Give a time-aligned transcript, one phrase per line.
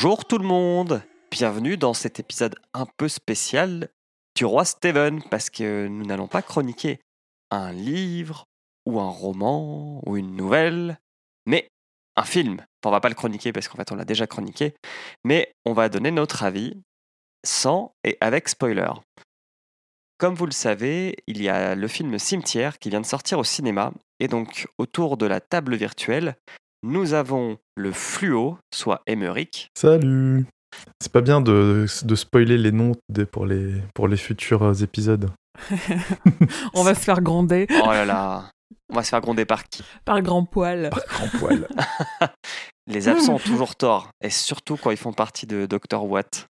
[0.00, 3.88] Bonjour tout le monde, bienvenue dans cet épisode un peu spécial
[4.36, 7.00] du roi Steven, parce que nous n'allons pas chroniquer
[7.50, 8.44] un livre
[8.86, 11.00] ou un roman ou une nouvelle,
[11.46, 11.66] mais
[12.14, 12.64] un film.
[12.86, 14.76] On va pas le chroniquer parce qu'en fait on l'a déjà chroniqué,
[15.24, 16.80] mais on va donner notre avis
[17.44, 18.92] sans et avec spoiler.
[20.16, 23.44] Comme vous le savez, il y a le film Cimetière qui vient de sortir au
[23.44, 26.36] cinéma, et donc autour de la table virtuelle,
[26.82, 29.68] nous avons le fluo, soit Emeric.
[29.76, 30.46] Salut
[31.02, 34.74] C'est pas bien de, de spoiler les noms des- pour, les, pour les futurs euh,
[34.74, 35.30] épisodes.
[36.74, 38.50] On va se faire gronder Oh là là,
[38.90, 39.82] on va se faire gronder par qui?
[40.04, 40.90] Par grand poil.
[40.90, 41.68] Grand poil.
[42.86, 46.04] Les absents ont toujours tort, et surtout quand ils font partie de Dr.
[46.04, 46.46] Watt.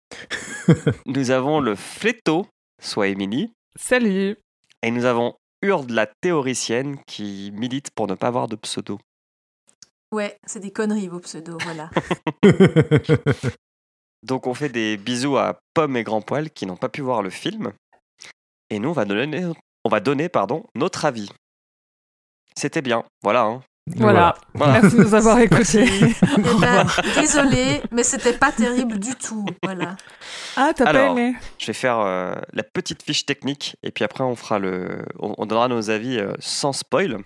[1.08, 2.46] nous avons le fléau,
[2.82, 4.36] soit Émilie, Salut
[4.84, 5.34] et nous avons
[5.64, 9.00] Urde, la théoricienne, qui milite pour ne pas avoir de pseudo.
[10.14, 11.90] Ouais, c'est des conneries vos pseudos, voilà.
[14.24, 17.22] Donc on fait des bisous à Pomme et Grand Poil qui n'ont pas pu voir
[17.22, 17.72] le film.
[18.70, 19.46] Et nous, on va donner,
[19.86, 21.30] on va donner pardon, notre avis.
[22.58, 23.44] C'était bien, voilà.
[23.44, 23.62] hein.
[23.96, 24.36] Voilà.
[24.54, 24.82] Voilà.
[24.82, 25.86] Merci de nous avoir écoutés.
[25.88, 29.96] Eh ben, désolé, mais c'était pas terrible du tout, voilà.
[30.58, 34.04] ah, t'as pas Alors, aimé Je vais faire euh, la petite fiche technique et puis
[34.04, 37.20] après on fera le, on, on donnera nos avis euh, sans spoil.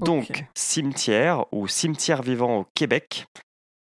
[0.00, 0.44] Donc.
[0.54, 3.26] Cimetière ou Cimetière vivant au Québec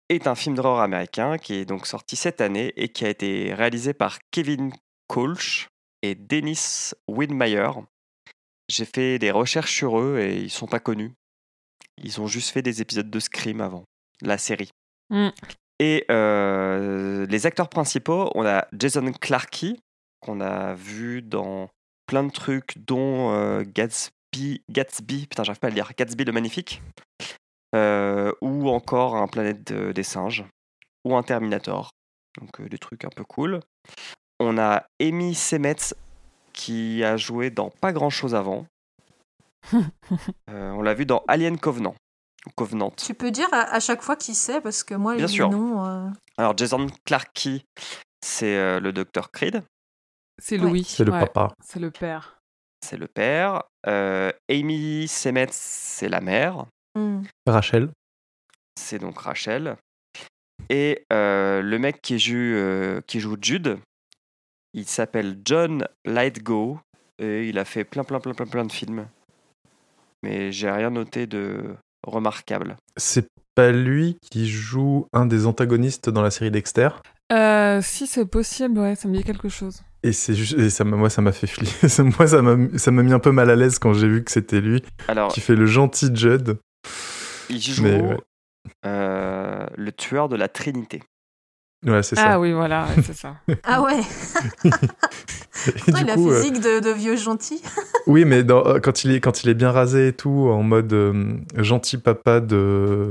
[0.08, 3.54] est un film d'horreur américain qui est donc sorti cette année et qui a été
[3.54, 4.72] réalisé par Kevin
[5.08, 5.68] Kolsch
[6.02, 7.70] et Dennis Widmeyer.
[8.68, 11.12] J'ai fait des recherches sur eux et ils sont pas connus.
[12.02, 13.84] Ils ont juste fait des épisodes de Scream avant,
[14.20, 14.70] la série.
[15.10, 15.28] Mm.
[15.80, 19.76] Et euh, les acteurs principaux, on a Jason Clarkey,
[20.20, 21.68] qu'on a vu dans
[22.06, 23.64] plein de trucs, dont euh,
[24.34, 26.82] Gatsby, Gatsby, putain, j'arrive pas à le dire, Gatsby le Magnifique,
[27.74, 30.44] euh, ou encore un Planète de- des Singes,
[31.04, 31.90] ou un Terminator.
[32.40, 33.60] Donc euh, des trucs un peu cool.
[34.40, 35.94] On a Amy Semetz,
[36.52, 38.66] qui a joué dans pas grand chose avant.
[40.50, 41.94] Euh, on l'a vu dans Alien Covenant.
[42.54, 42.90] Covenant.
[42.90, 45.48] Tu peux dire à, à chaque fois qui c'est, parce que moi, Bien les sûr.
[45.50, 45.84] noms...
[45.86, 47.62] euh, Alors Jason Clarkey,
[48.20, 49.62] c'est euh, le docteur Creed,
[50.38, 50.68] C'est Ouais.
[50.68, 50.84] Louis.
[50.84, 51.54] C'est le ouais, papa.
[51.64, 52.38] C'est le père.
[52.84, 53.64] C'est le père.
[53.86, 56.66] Euh, Amy Semetz, c'est la mère.
[56.94, 57.22] hmm.
[57.46, 57.88] Rachel.
[58.78, 59.76] c'est donc Rachel.
[60.70, 63.78] Et euh, le mec qui joue, euh, qui joue Jude,
[64.72, 66.78] il s'appelle John Lightgo
[67.18, 69.06] et il a fait plein, plein, plein, plein, plein de films.
[70.22, 71.74] Mais j'ai rien noté de
[72.06, 72.76] remarquable.
[72.96, 76.88] C'est pas lui qui joue un des antagonistes dans la série Dexter?
[77.32, 79.82] Euh, si c'est possible, ouais, ça me dit quelque chose.
[80.06, 81.88] Et c'est juste, et ça, m'a- moi, ça m'a fait flipper.
[81.88, 84.22] Ça- moi, ça m'a, ça m'a mis un peu mal à l'aise quand j'ai vu
[84.22, 86.58] que c'était lui Alors, qui fait le gentil Judd.
[87.48, 88.16] il joue Mais ouais.
[88.86, 91.02] euh, le tueur de la Trinité.
[91.86, 92.40] Ouais, c'est Ah ça.
[92.40, 93.36] oui, voilà, ouais, c'est ça.
[93.64, 94.00] Ah ouais,
[95.66, 97.62] Et Putain, du il a coup, euh, physique de, de vieux gentil.
[98.06, 100.62] oui, mais dans- euh, quand il est quand il est bien rasé et tout, en
[100.62, 103.10] mode euh, gentil papa de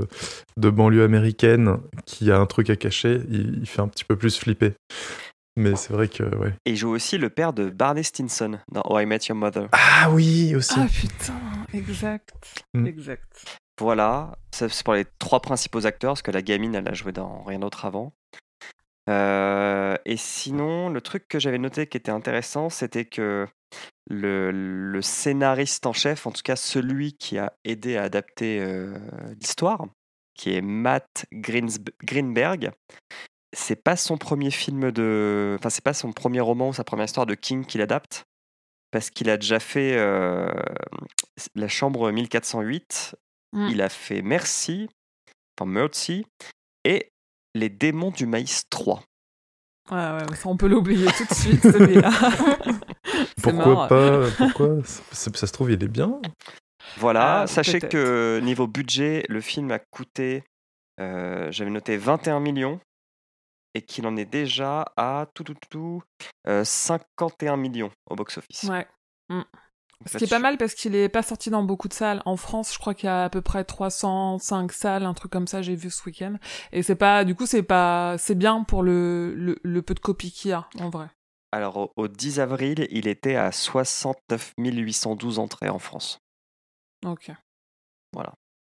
[0.58, 4.16] de banlieue américaine qui a un truc à cacher, il, il fait un petit peu
[4.16, 4.74] plus flipper.
[5.56, 6.54] Mais c'est vrai que ouais.
[6.66, 9.68] Et il joue aussi le père de Barney Stinson dans How I Met Your Mother.
[9.72, 10.74] Ah oui aussi.
[10.78, 11.40] Ah putain,
[11.74, 12.34] exact.
[12.74, 12.88] Mm.
[12.88, 13.60] Exact.
[13.80, 17.12] Voilà, ça, c'est pour les trois principaux acteurs, parce que la gamine, elle a joué
[17.12, 18.14] dans rien d'autre avant.
[19.10, 23.48] Euh, et sinon, le truc que j'avais noté qui était intéressant, c'était que
[24.10, 28.98] le, le scénariste en chef, en tout cas celui qui a aidé à adapter euh,
[29.40, 29.86] l'histoire,
[30.36, 32.72] qui est Matt Greensb- Greenberg,
[33.54, 35.56] c'est pas son premier film de.
[35.60, 38.24] Enfin, c'est pas son premier roman ou sa première histoire de King qu'il adapte,
[38.92, 40.48] parce qu'il a déjà fait euh,
[41.56, 43.16] La Chambre 1408,
[43.56, 43.68] Mm.
[43.70, 44.90] il a fait Merci,
[45.56, 46.26] enfin Mercy,
[46.86, 47.12] et
[47.54, 49.04] Les démons du maïs 3.
[49.92, 52.10] Ouais, ouais, ça on peut l'oublier tout de suite, celui-là.
[53.44, 54.78] Pourquoi pas Pourquoi?
[55.12, 56.20] Ça, ça se trouve il est bien.
[56.98, 60.44] Voilà, Ah, sachez que niveau budget, le film a coûté,
[61.00, 62.80] euh, j'avais noté 21 millions,
[63.74, 66.04] et qu'il en est déjà à tout, tout, tout,
[66.48, 68.64] euh, 51 millions au box-office.
[68.64, 68.88] Ouais.
[69.30, 69.46] Donc
[70.06, 72.22] Ce qui est pas mal parce qu'il est pas sorti dans beaucoup de salles.
[72.26, 75.48] En France, je crois qu'il y a à peu près 305 salles, un truc comme
[75.48, 76.36] ça, j'ai vu ce week-end.
[76.72, 80.00] Et c'est pas, du coup, c'est pas, c'est bien pour le, le, le peu de
[80.00, 81.08] copies qu'il y a, en vrai.
[81.52, 86.20] Alors, au, au 10 avril, il était à 69 812 entrées en France.
[87.06, 87.32] Ok.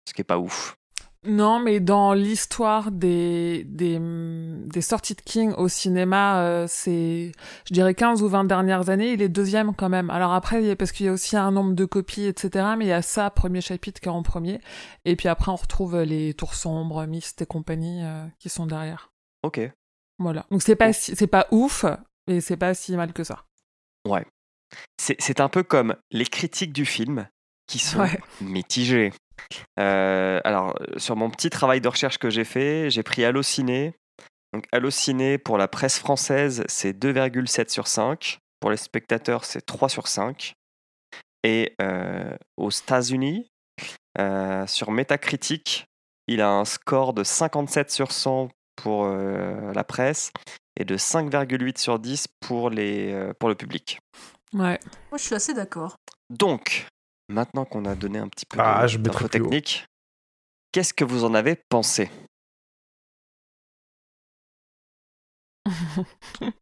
[0.07, 0.75] Ce qui est pas ouf.
[1.27, 7.31] Non, mais dans l'histoire des, des, des sorties de King au cinéma, euh, c'est,
[7.67, 10.09] je dirais 15 ou 20 dernières années, il est deuxième quand même.
[10.09, 12.91] Alors après, parce qu'il y a aussi un nombre de copies, etc., mais il y
[12.91, 14.61] a ça, premier chapitre, qui est en premier.
[15.05, 19.11] Et puis après, on retrouve les Tours Sombres, Mist et compagnie, euh, qui sont derrière.
[19.43, 19.59] Ok.
[20.19, 20.45] Voilà.
[20.51, 21.85] Donc c'est pas si- c'est pas ouf,
[22.27, 23.43] et c'est pas si mal que ça.
[24.07, 24.25] Ouais.
[25.01, 27.27] C'est c'est un peu comme les critiques du film
[27.67, 28.19] qui sont Ouais.
[28.41, 29.11] mitigées.
[29.79, 33.93] Euh, alors, euh, sur mon petit travail de recherche que j'ai fait, j'ai pris Allociné.
[34.53, 38.39] Donc, Allociné, pour la presse française, c'est 2,7 sur 5.
[38.59, 40.53] Pour les spectateurs, c'est 3 sur 5.
[41.43, 43.49] Et euh, aux États-Unis,
[44.19, 45.85] euh, sur Metacritic,
[46.27, 50.31] il a un score de 57 sur 100 pour euh, la presse
[50.77, 53.99] et de 5,8 sur 10 pour, les, euh, pour le public.
[54.53, 54.79] Ouais.
[55.11, 55.97] Moi, je suis assez d'accord.
[56.29, 56.87] Donc,
[57.29, 58.97] maintenant qu'on a donné un petit peu Ah, de- je
[59.29, 59.85] techniques,
[60.71, 62.09] qu'est-ce que vous en avez pensé?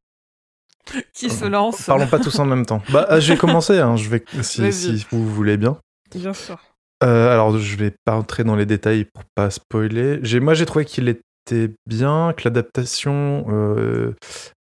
[1.14, 2.82] Qui se lance Parlons pas tous en même temps.
[2.90, 5.78] Bah, euh, j'ai commencé, hein, je vais, si, vous voulez bien.
[6.14, 6.60] Bien sûr.
[7.04, 10.20] Euh, alors, je vais pas entrer dans les détails pour pas spoiler.
[10.40, 14.14] Moi, j'ai trouvé qu'il était bien, que l'adaptation euh,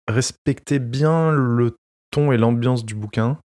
[0.08, 1.76] respectait bien le
[2.12, 3.38] ton et l'ambiance du bouquin.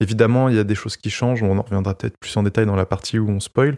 [0.00, 1.42] Évidemment, il y a des choses qui changent.
[1.42, 3.76] On en reviendra peut-être plus en détail dans la partie où on spoil.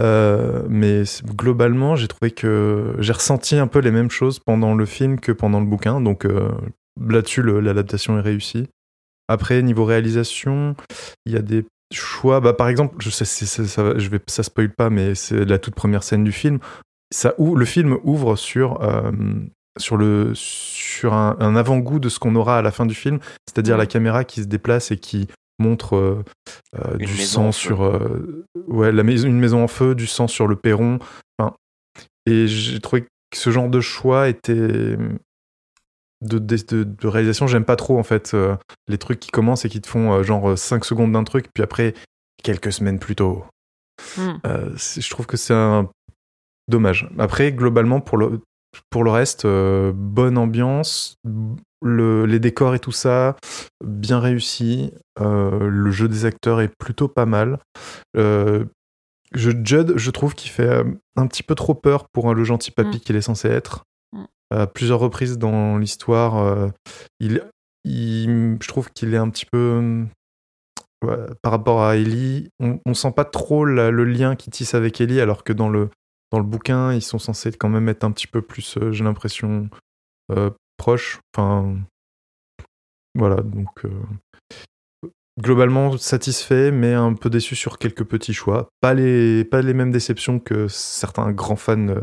[0.00, 4.84] Euh, mais globalement, j'ai trouvé que j'ai ressenti un peu les mêmes choses pendant le
[4.84, 6.00] film que pendant le bouquin.
[6.00, 6.50] Donc euh,
[7.00, 8.68] là-dessus, l'adaptation est réussie.
[9.28, 10.74] Après, niveau réalisation,
[11.26, 12.40] il y a des choix.
[12.40, 15.58] Bah, par exemple, je sais, ça, va- je vais, ça spoil pas, mais c'est la
[15.58, 16.58] toute première scène du film.
[17.10, 19.10] Ça, le film ouvre sur, euh,
[19.78, 23.18] sur, le, sur un, un avant-goût de ce qu'on aura à la fin du film,
[23.46, 23.80] c'est-à-dire Mhm.
[23.80, 25.28] la caméra qui se déplace et qui
[25.58, 26.24] montre euh,
[26.78, 30.46] euh, du sang sur euh, ouais la maison une maison en feu du sang sur
[30.46, 30.98] le perron.
[31.38, 31.54] Enfin,
[32.26, 35.18] et j'ai trouvé que ce genre de choix était de,
[36.20, 38.36] de, de- de réalisation j'aime pas trop en fait
[38.88, 41.94] les trucs qui commencent et qui te font genre 5 secondes d'un truc puis après
[42.42, 43.44] quelques semaines plus tôt.
[44.76, 45.88] C'est- je trouve que c'est un
[46.68, 47.08] dommage.
[47.18, 48.40] Après globalement pour le
[48.90, 51.16] pour le reste euh, bonne ambiance
[51.82, 53.36] le, les décors et tout ça
[53.84, 57.58] bien réussi euh, le jeu des acteurs est plutôt pas mal
[58.16, 58.64] euh,
[59.32, 60.84] je, Judd, je trouve qu'il fait euh,
[61.16, 63.00] un petit peu trop peur pour le gentil papy Mm.
[63.00, 63.84] qu'il est censé être.
[64.14, 64.24] Mm.
[64.50, 66.70] À plusieurs reprises dans l'histoire,
[67.20, 67.42] il,
[67.84, 70.06] il- je trouve qu'il est un petit peu.
[71.04, 74.74] ouais, par rapport à Ellie, on, on sent pas trop la- le lien qu'il tisse
[74.74, 75.90] avec Ellie, alors que dans le,
[76.32, 79.04] dans le bouquin, ils sont censés quand même être un petit peu plus, euh, j'ai
[79.04, 79.68] l'impression,
[80.32, 81.20] euh, proches.
[81.34, 81.76] Enfin.
[83.14, 83.84] Voilà, donc.
[83.84, 83.90] euh,
[85.40, 88.68] globalement satisfait, mais un peu déçu sur quelques petits choix.
[88.80, 92.00] Pas les, pas les mêmes déceptions que certains grands fans euh,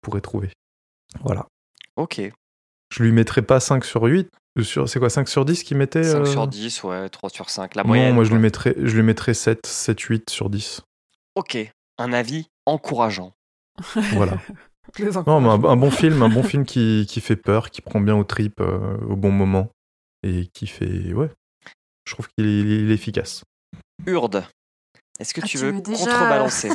[0.00, 0.50] pourraient trouver.
[1.20, 1.46] Voilà.
[1.96, 2.20] Ok.
[2.92, 4.28] Je lui mettrais pas 5 sur 8.
[4.58, 7.30] euh, Sur, c'est quoi, 5 sur 10 qu'il mettait 5 euh sur 10, ouais, 3
[7.30, 7.74] sur 5.
[7.76, 8.14] La Non, moyenne.
[8.14, 10.82] moi je lui, mettrais, je lui mettrais 7, 7, 8 sur 10.
[11.36, 11.56] Ok.
[11.98, 13.32] Un avis encourageant.
[14.14, 14.38] Voilà.
[15.26, 18.00] Non, mais un, un bon film, un bon film qui, qui fait peur, qui prend
[18.00, 19.70] bien aux tripes euh, au bon moment
[20.22, 21.12] et qui fait.
[21.12, 21.30] Ouais.
[22.04, 22.46] Je trouve qu'il
[22.90, 23.44] est, efficace.
[24.06, 24.44] Urde.
[25.20, 26.70] Est-ce que Ah, tu tu veux veux déjà- contrebalancer?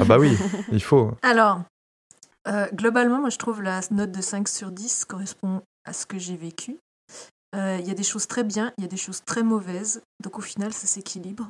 [0.00, 0.36] Ah bah oui,
[0.72, 1.12] il faut.
[1.22, 1.62] Alors,
[2.48, 6.18] euh, globalement, moi, je trouve la note de 5 sur 10 correspond à ce que
[6.18, 6.78] j'ai vécu.
[7.54, 10.02] Euh, Il y a des choses très bien, il y a des choses très mauvaises.
[10.22, 11.48] Donc, au final, ça s'équilibre.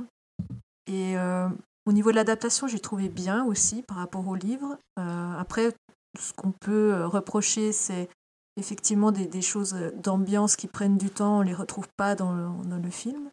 [0.86, 1.48] Et euh,
[1.86, 4.78] au niveau de l'adaptation, j'ai trouvé bien aussi par rapport au livre.
[4.98, 5.74] Euh, après,
[6.18, 8.08] ce qu'on peut euh, reprocher, c'est
[8.56, 12.32] effectivement des, des choses euh, d'ambiance qui prennent du temps, on les retrouve pas dans
[12.32, 13.30] le, dans le film.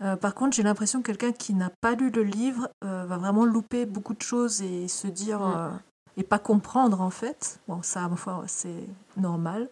[0.00, 3.16] Euh, par contre, j'ai l'impression que quelqu'un qui n'a pas lu le livre euh, va
[3.16, 5.40] vraiment louper beaucoup de choses et se dire
[6.16, 7.60] et pas comprendre en fait.
[7.66, 9.68] Bon, ça, à ma foi, c'est normal.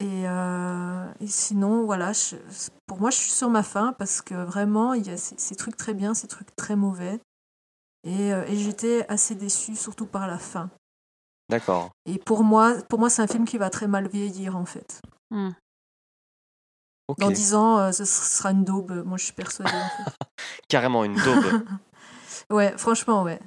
[0.00, 2.36] Et, euh, et sinon, voilà, je-
[2.86, 5.54] pour moi, je suis sur ma fin parce que vraiment, il y a ces, ces
[5.54, 7.20] trucs très bien, ces trucs très mauvais.
[8.04, 10.70] Et, euh, et j'étais assez déçue, surtout par la fin.
[11.50, 11.90] D'accord.
[12.06, 15.02] Et pour moi, pour moi, c'est un film qui va très mal vieillir en fait.
[15.30, 15.50] Hmm.
[17.08, 17.18] Ok.
[17.18, 19.02] Dans 10 ans, euh, ce sera une daube.
[19.04, 19.70] Moi, je suis persuadée.
[19.76, 20.12] en fait.
[20.68, 21.44] Carrément une daube.
[22.50, 23.38] Ouais, franchement, ouais.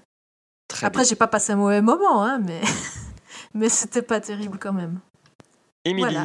[0.68, 2.62] Très Après, j'ai pas passé un mauvais moment, hein, mais
[3.54, 5.00] mais c'était pas terrible quand même.
[5.84, 6.14] Émilie.
[6.14, 6.24] voilà.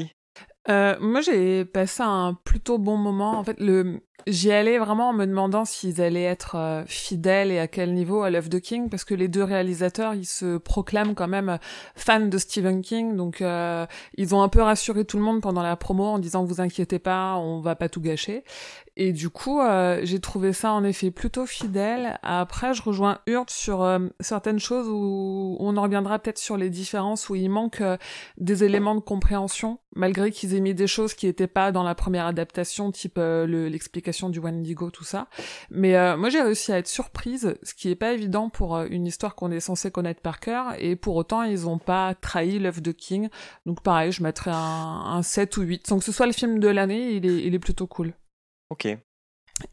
[0.71, 3.39] Euh, moi, j'ai passé un plutôt bon moment.
[3.39, 4.01] En fait, le...
[4.27, 8.23] j'y allais vraiment en me demandant s'ils allaient être euh, fidèles et à quel niveau
[8.23, 11.59] à l'œuvre de King, parce que les deux réalisateurs, ils se proclament quand même euh,
[11.95, 15.63] fans de Stephen King, donc euh, ils ont un peu rassuré tout le monde pendant
[15.63, 18.45] la promo en disant vous inquiétez pas, on va pas tout gâcher.
[19.01, 22.19] Et du coup, euh, j'ai trouvé ça en effet plutôt fidèle.
[22.25, 26.69] Après, je rejoins Hurt sur euh, certaines choses où on en reviendra peut-être sur les
[26.69, 27.81] différences où il manque
[28.39, 31.95] des éléments de compréhension malgré qu'ils aient mis des choses qui n'étaient pas dans la
[31.95, 33.47] première adaptation, type euh,
[34.09, 35.29] l'explication du Wendigo, tout ça.
[35.71, 38.87] Mais euh, moi, j'ai réussi à être surprise, ce qui est pas évident pour euh,
[38.91, 42.59] une histoire qu'on est censé connaître par cœur, et pour autant, ils ont pas trahi
[42.59, 43.29] l'œuvre de King.
[43.67, 45.87] Donc pareil, je mettrais un, un 7 ou 8.
[45.87, 48.15] Sans que ce soit le film de l'année, il est, il est plutôt cool.
[48.71, 48.89] Ok.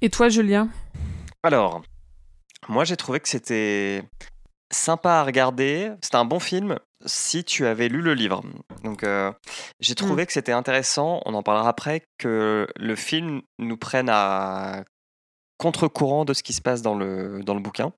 [0.02, 0.70] Et toi, Julien?
[1.44, 1.82] Alors,
[2.68, 4.04] moi, j'ai trouvé que c'était
[4.72, 5.92] sympa à regarder.
[6.02, 8.44] C'était un bon film si tu avais lu le livre.
[8.84, 9.32] Donc, euh,
[9.80, 9.96] j'ai Mm.
[9.96, 11.22] trouvé que c'était intéressant.
[11.26, 14.84] On en parlera après que le film nous prenne à
[15.58, 17.94] contre-courant de ce qui se passe dans le, dans le bouquin.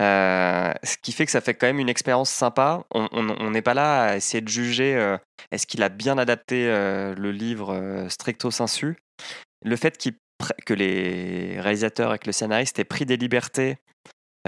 [0.00, 2.84] Euh, ce qui fait que ça fait quand même une expérience sympa.
[2.92, 5.16] On n'est pas là à essayer de juger euh,
[5.52, 8.96] est-ce qu'il a bien adapté le livre stricto sensu.
[9.64, 9.96] Le fait
[10.66, 13.76] que les réalisateurs et que le scénariste aient pris des libertés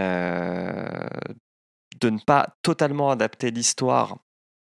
[0.00, 1.06] euh,
[2.04, 4.18] de ne pas totalement adapter l'histoire,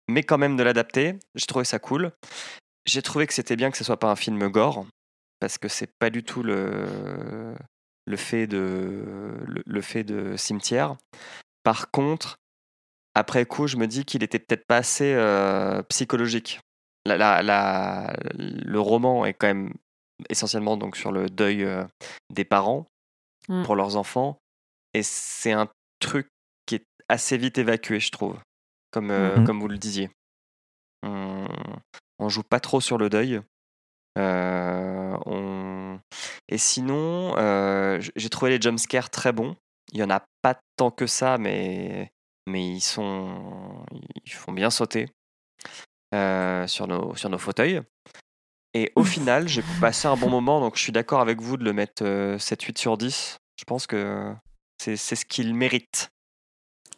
[0.07, 2.11] mais quand même de l'adapter, j'ai trouvé ça cool.
[2.85, 4.85] J'ai trouvé que c'était bien que ce soit pas un film gore,
[5.39, 7.53] parce que c'est pas du tout le,
[8.05, 10.95] le, fait de, le, le fait de cimetière.
[11.63, 12.37] Par contre,
[13.13, 16.59] après coup, je me dis qu'il était peut-être pas assez euh, psychologique.
[17.05, 19.73] La, la- la- le roman est quand même
[20.29, 21.83] essentiellement donc sur le deuil euh,
[22.29, 22.87] des parents
[23.49, 23.63] Mm.
[23.63, 24.37] pour leurs enfants,
[24.93, 25.67] et c'est un
[25.99, 26.29] truc
[27.13, 28.37] assez vite évacué, je trouve,
[28.91, 29.45] comme, euh, Mhm.
[29.45, 30.09] comme vous le disiez.
[31.03, 31.47] On,
[32.19, 33.41] on joue pas trop sur le deuil.
[34.17, 35.99] Euh, on...
[36.49, 39.55] Et sinon, euh, j'ai trouvé les jumpscares très bons.
[39.91, 42.11] Il y en a pas tant que ça, mais,
[42.47, 43.85] mais ils, sont...
[44.25, 45.09] ils font bien sauter
[46.67, 47.15] sur, nos...
[47.15, 47.81] sur nos fauteuils.
[48.73, 51.63] Et au final, j'ai passé un bon moment, donc je suis d'accord avec vous de
[51.63, 53.37] le mettre euh, 7-8 sur 10.
[53.59, 54.33] Je pense que
[54.81, 56.09] c'est ce qu'il mérite.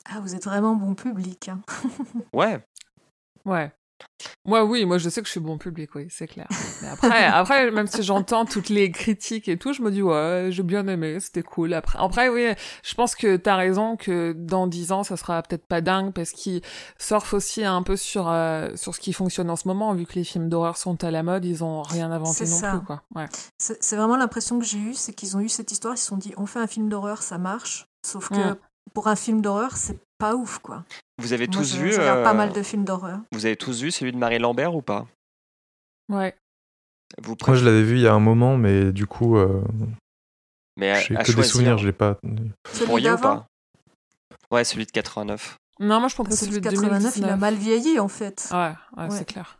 [0.05, 1.50] Ah, vous êtes vraiment bon public.
[1.50, 1.62] hein.
[2.33, 2.65] Ouais,
[3.45, 3.71] Ouais.
[4.45, 6.47] Moi, oui, moi, je sais que je suis bon public, oui, c'est clair.
[6.81, 10.47] Mais après, après, même si j'entends toutes les critiques et tout, je me dis, ouais,
[10.50, 11.74] j'ai bien aimé, c'était cool.
[11.74, 15.65] Après, après, oui, je pense que t'as raison que dans dix ans, ça sera peut-être
[15.65, 16.62] pas dingue parce qu'ils
[17.00, 20.13] surfent aussi un peu sur, euh, sur ce qui fonctionne en ce moment, vu que
[20.15, 22.71] les films d'horreur sont à la mode, ils ont rien inventé non ça.
[22.71, 23.03] plus, quoi.
[23.15, 23.27] Ouais.
[23.57, 26.07] C'est c'est vraiment l'impression que j'ai eue, c'est qu'ils ont eu cette histoire, ils se
[26.07, 27.88] sont dit, on fait un film d'horreur, ça marche.
[28.05, 28.55] Sauf que Mm.
[28.93, 30.83] Pour un film d'horreur, c'est pas ouf, quoi.
[31.21, 31.91] vous avez Moi, tous je, vu.
[31.91, 33.19] je regarde pas euh, mal de films d'horreur.
[33.31, 35.05] Vous avez tous vu celui de Marie Lambert ou pas?
[36.09, 36.35] Ouais.
[37.21, 39.61] Vous Moi, je l'avais vu il y a un moment, mais du coup, euh,
[40.77, 42.17] Mais à, j'ai à que des souvenirs, je l'ai pas.
[42.71, 43.47] Celui pourriez ou d'avant, pas?
[44.51, 45.57] Ouais, celui de 89.
[45.79, 47.39] Non, moi, je prendrais celui celui de de 89, il a 2019.
[47.39, 48.47] mal vieilli, en fait.
[48.51, 49.09] Ouais, ouais, Ouais.
[49.09, 49.59] c'est clair.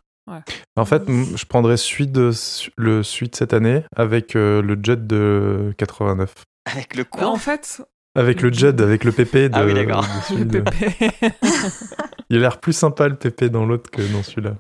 [0.76, 2.32] En fait, je prendrais celui de,
[2.78, 6.34] le suite cette année avec euh, le Jet de 89.
[6.66, 7.28] Avec le Bah, quoi?
[7.28, 7.84] en fait,
[8.16, 9.50] Avec le Jet, avec le PP de.
[9.54, 10.04] Ah oui, d'accord.
[10.04, 11.00] de celui le de- pépé.
[12.30, 14.56] Il a l'air plus sympa le PP dans l'autre que dans celui-là.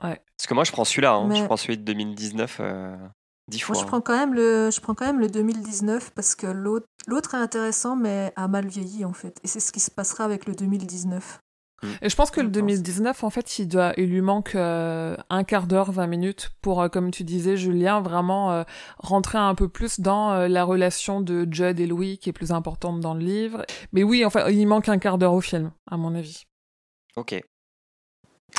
[0.00, 1.12] Parce que moi, je prends celui-là.
[1.14, 1.34] hein.
[1.34, 2.96] Je prends celui de 2019 euh,
[3.50, 3.74] 10 fois.
[3.74, 6.86] Moi, je prends quand même le, je prends quand même le 2019 parce que l'autre,
[7.06, 9.38] l'autre est intéressant, mais a mal vieilli, en fait.
[9.44, 11.40] Et c'est ce qui se passera avec le 2019.
[12.02, 12.52] Et je pense que le pense.
[12.54, 16.80] 2019, en fait, il, doit, il lui manque euh, un quart d'heure, 20 minutes pour,
[16.82, 18.62] euh, comme tu disais, Julien, vraiment euh,
[18.98, 22.52] rentrer un peu plus dans euh, la relation de Judd et Louis qui est plus
[22.52, 23.64] importante dans le livre.
[23.92, 26.44] Mais oui, enfin, il manque un quart d'heure au film, à mon avis.
[27.16, 27.40] Ok.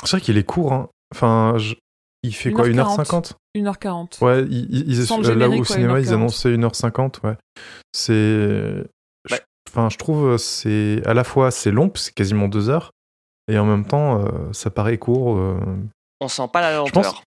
[0.04, 0.72] C'est vrai qu'il est court.
[0.72, 0.88] Hein.
[1.14, 1.74] Enfin, je-
[2.22, 3.04] il fait quoi 1h40.
[3.04, 4.18] 1h50 1h40.
[4.24, 6.12] Ouais, ils, ils- ils- là générique, au cinéma, ils 1h40.
[6.14, 7.36] annonçaient 1h50, ouais.
[7.92, 8.12] C'est.
[8.12, 8.84] je-
[9.30, 9.40] Ouais.
[9.68, 12.92] Enfin, je trouve euh, c'est à la fois c'est long, c'est quasiment deux heures,
[13.48, 15.36] et en même temps, euh, ça paraît court.
[15.36, 15.58] euh.
[16.20, 17.22] On sent pas la Je pense- lenteur.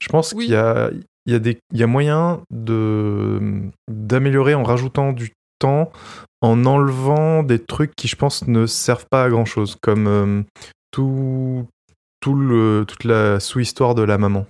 [0.00, 0.44] Je pense Oui.
[0.46, 0.90] qu'il y a,
[1.26, 5.90] il y, a des- il y a moyen de d'améliorer en rajoutant du temps,
[6.42, 10.42] en enlevant des trucs qui, je pense, ne servent pas à grand chose, comme euh,
[10.90, 11.66] tout,
[12.20, 14.46] tout le, toute la sous-histoire de la maman.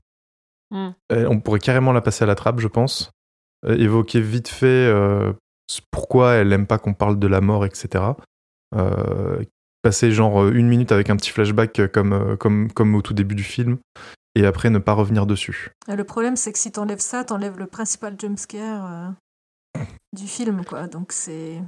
[0.70, 0.90] Hmm.
[1.10, 3.10] On pourrait carrément la passer à la trappe, je pense.
[3.64, 5.32] Euh, évoquer vite fait euh,
[5.92, 8.04] pourquoi elle aime pas qu'on parle de la mort, etc.
[8.74, 9.40] Euh,
[9.84, 13.02] passer genre euh, une minute avec un petit flashback euh, comme, euh, comme, comme au
[13.02, 13.78] tout début du film,
[14.34, 15.70] et après ne pas revenir dessus.
[15.86, 19.14] Le problème, c'est que si t'enlèves ça, t'enlèves le principal jumpscare
[19.78, 20.88] euh, du film, quoi.
[20.88, 21.62] Donc c'est.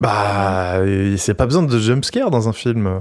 [0.00, 3.00] Bah, et c'est pas besoin de jumpscare dans un film.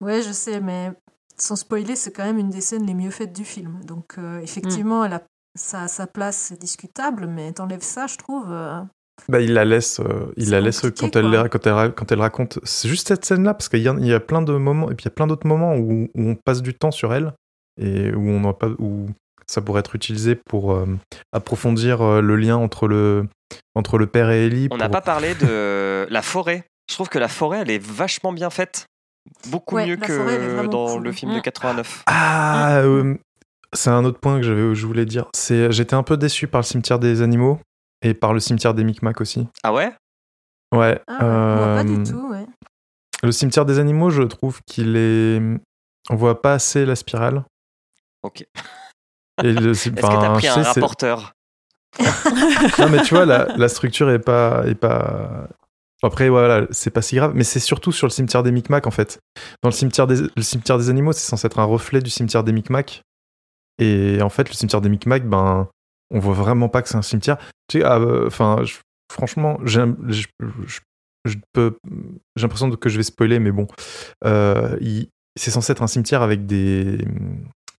[0.00, 0.92] Ouais, je sais, mais
[1.36, 3.80] sans spoiler, c'est quand même une des scènes les mieux faites du film.
[3.84, 5.22] Donc euh, effectivement, elle a
[5.56, 8.52] ça a sa place, c'est discutable, mais t'enlèves ça, je trouve.
[8.52, 8.80] euh,
[9.28, 11.48] Bah, il la laisse, euh, il la laisse quand elle, quoi.
[11.48, 12.58] quand, elle, quand elle raconte.
[12.62, 14.94] C'est juste cette scène-là, parce qu'il y, a- il y a plein de moments, et
[14.94, 17.34] puis il y a plein d'autres moments où, où on passe du temps sur elle,
[17.80, 19.06] et où, on n'a pas, où
[19.46, 20.86] ça pourrait être utilisé pour euh,
[21.32, 23.26] approfondir euh, le lien entre le,
[23.74, 24.68] entre le père et Ellie.
[24.70, 26.64] On n'a pour- pas parlé de la forêt.
[26.90, 28.86] Je trouve que la forêt, elle est vachement bien faite.
[29.48, 31.02] Beaucoup Ouais, mieux forêt, que dans cool.
[31.04, 31.42] le film de Mm.
[31.42, 32.02] 89.
[32.06, 33.14] Ah, euh,
[33.74, 35.26] c'est un autre point que j'avais, je voulais dire.
[35.36, 37.60] C'est, j'étais un peu déçu par le cimetière des animaux
[38.02, 39.46] et par le cimetière des Micmacs aussi.
[39.62, 39.92] Ah ouais?
[40.74, 41.00] Ouais.
[41.06, 42.46] Ah, ouais, moi, pas euh, du tout, ouais.
[43.22, 45.40] Le cimetière des animaux, je trouve qu'il est.
[46.10, 47.44] On voit pas assez la spirale.
[48.22, 48.42] Ok.
[49.42, 51.32] Et le- Est-ce que t'as pris un rapporteur?
[52.78, 55.48] Non, mais tu vois, la, la structure est pas, est pas.
[56.02, 58.92] Après, voilà, c'est pas si grave, mais c'est surtout sur le cimetière des Micmacs en
[58.92, 59.18] fait.
[59.62, 62.44] Dans le cimetière des, le cimetière des animaux, c'est censé être un reflet du cimetière
[62.44, 63.02] des Micmacs.
[63.80, 65.68] Et en fait, le cimetière des Micmacs, ben,
[66.10, 67.38] on voit vraiment pas que c'est un cimetière.
[67.68, 68.62] Tu sais, ah, euh, enfin,
[69.12, 69.84] franchement, j'ai,
[72.36, 73.66] l'impression que je vais spoiler, mais bon,
[74.24, 74.76] Euh,
[75.36, 76.98] c'est censé être un cimetière avec des,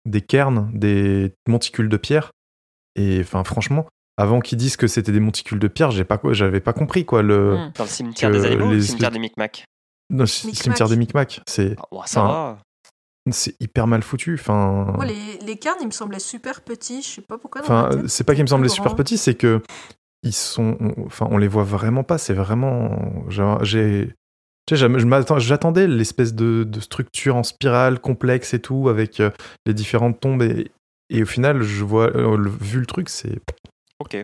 [0.06, 2.30] des cairns, des monticules de pierre.
[2.96, 6.60] Et enfin, franchement, avant qu'ils disent que c'était des monticules de pierre, j'ai pas, j'avais
[6.60, 7.72] pas compris quoi le, Mm.
[7.76, 9.64] Dans le cimetière que des animaux ou le cimetière des Micmacs?
[10.10, 11.40] Le cimetière des Micmacs.
[11.46, 12.58] C'est, Ah, Ça va.
[13.30, 14.34] C'est hyper mal foutu.
[14.34, 17.02] Enfin, les, les carnes, ils me semblaient super petits.
[17.02, 17.60] Je sais pas pourquoi.
[17.62, 19.60] enfin, c'est pas qu'ils me semblaient super petits, c'est que
[20.22, 22.18] ils sont, on- enfin, on les voit vraiment pas.
[22.18, 22.96] C'est vraiment,
[23.62, 24.12] j'ai,
[24.68, 29.30] j'attendais l'espèce de, de structure en spirale complexe et tout avec euh,
[29.66, 30.70] les différentes tombes et,
[31.10, 33.40] et au final, je vois, euh, le- vu le truc, c'est
[33.98, 34.16] Ok.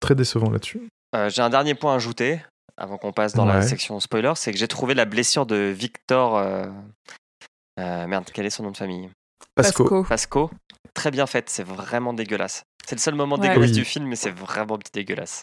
[0.00, 0.88] très décevant là-dessus.
[1.14, 2.40] Euh, J'ai un dernier point à ajouter
[2.76, 6.36] avant qu'on passe dans la section spoiler, c'est que j'ai trouvé la blessure de Victor.
[6.38, 6.66] euh,
[7.78, 9.08] euh, merde, quel est son nom de famille?
[9.54, 10.04] Pasco.
[10.04, 10.50] Pasco.
[10.94, 12.64] Très bien faite, c'est vraiment dégueulasse.
[12.86, 13.48] C'est le seul moment Ouais.
[13.48, 13.76] dégueulasse Oui.
[13.76, 15.42] du film, mais c'est vraiment dégueulasse.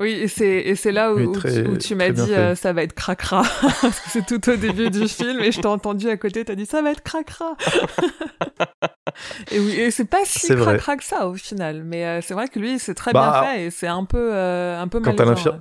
[0.00, 2.32] Oui, et c'est et c'est là où, Oui, où très- tu, où tu m'as dit
[2.32, 3.42] euh, ça va être cracra.
[3.82, 6.54] Parce que c'est tout au début du film et je t'ai entendu à côté, t'as
[6.54, 7.56] dit ça va être cracra.
[9.50, 11.82] et oui, et c'est pas si cracra que ça au final.
[11.84, 14.30] Mais euh, c'est vrai que lui, c'est très Bah, bien fait et c'est un peu,
[14.34, 15.60] euh, un peu Quand t'as malaisant, l'infir-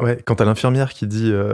[0.00, 1.52] Ouais, quand t'as l'infirmière qui dit euh,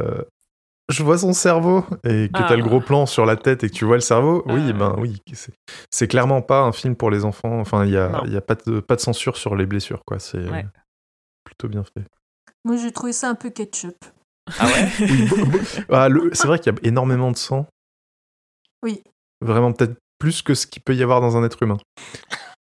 [0.89, 2.47] je vois son cerveau et que Ah.
[2.49, 4.73] t'as le gros plan sur la tête et que tu vois le cerveau, oui, Ah.
[4.73, 5.53] ben oui, c'est-
[5.91, 7.61] c'est clairement pas un film pour les enfants.
[7.61, 10.19] Enfin, il y a, y pas, de, pas de censure sur les blessures, quoi.
[10.19, 10.67] C'est Ouais.
[11.45, 12.05] plutôt bien fait.
[12.65, 13.97] Moi, j'ai trouvé ça un peu ketchup.
[14.59, 14.89] Ah ouais?
[15.01, 15.29] Oui,
[15.91, 17.67] ah, le- c'est vrai qu'il y a énormément de sang.
[18.83, 19.03] Oui.
[19.41, 21.79] Vraiment, peut-être plus que ce qu'il peut y avoir dans un être humain.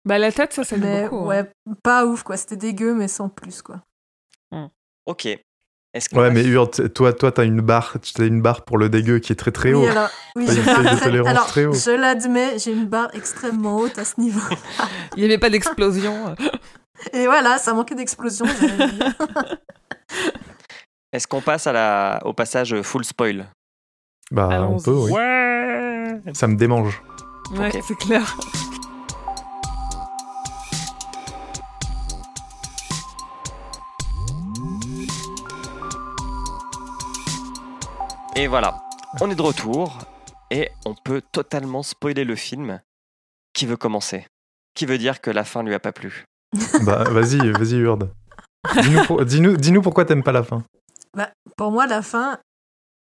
[0.05, 1.17] Bah la tête, ça, Mais beaucoup.
[1.19, 1.25] hein.
[1.27, 1.51] ouais,
[1.84, 2.38] pas ouf, quoi.
[2.38, 3.81] C'était dégueu, mais sans plus, quoi.
[5.07, 5.27] Ok.
[5.93, 6.43] Que Ouais, mais
[6.89, 9.73] toi, toi, t'as une barre, t'as une barre pour le dégueu qui est très très
[9.73, 9.82] haut.
[9.82, 11.73] Oui, alors, oui, j'ai une barre très- haut.
[11.73, 14.39] je l'admets, j'ai une barre extrêmement haute à ce niveau.
[15.17, 16.34] Il n'y avait pas d'explosion.
[17.13, 18.45] Et voilà, ça manquait d'explosion.
[21.12, 22.19] est-ce qu'on passe à la...
[22.23, 23.47] au passage full spoil?
[24.32, 25.12] Bah, on peut, oui.
[25.12, 27.01] Ouais Ça me démange.
[27.58, 28.38] ouais, c'est clair.
[38.41, 38.82] Et voilà,
[39.21, 39.99] on est de retour
[40.49, 42.82] et on peut totalement spoiler le film.
[43.54, 44.25] Qui veut commencer?
[44.73, 46.25] Qui veut dire que la fin lui a pas plu?
[46.84, 48.10] Bah, vas-y, vas-y, Hurd.
[48.82, 50.63] Dis-nous pour- dis-nous dis-nous pourquoi t'aimes pas la fin.
[51.56, 52.39] Pour moi, la fin.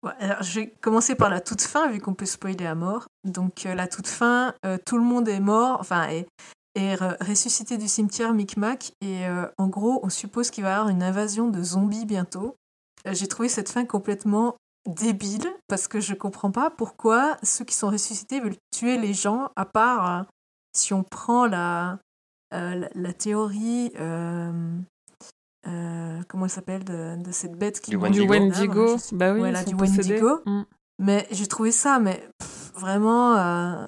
[0.05, 3.07] ouais, alors, je vais commencer par la toute fin, vu qu'on peut spoiler à mort.
[3.25, 6.29] Donc, euh, la toute fin, euh, tout le monde est mort, enfin, est,
[6.77, 8.93] est re- ressuscité du cimetière Micmac.
[9.01, 12.55] Et euh, en gros, on suppose qu'il va y avoir une invasion de zombies bientôt.
[13.09, 14.55] Euh, J'ai trouvé cette fin complètement
[14.87, 19.51] débile, parce que je comprends pas pourquoi ceux qui sont ressuscités veulent tuer les gens,
[19.57, 20.23] à part euh,
[20.77, 21.99] si on prend la,
[22.53, 23.93] euh, la, la théorie.
[23.99, 24.79] euh,
[25.67, 28.97] euh, comment elle s'appelle de, de cette bête qui Du Wendigo.
[29.13, 29.75] Bah oui, Voilà, du.
[29.75, 30.41] Wendigo.
[30.45, 30.63] Mm.
[31.01, 33.87] Mais j'ai trouvé ça, mais pff, vraiment euh,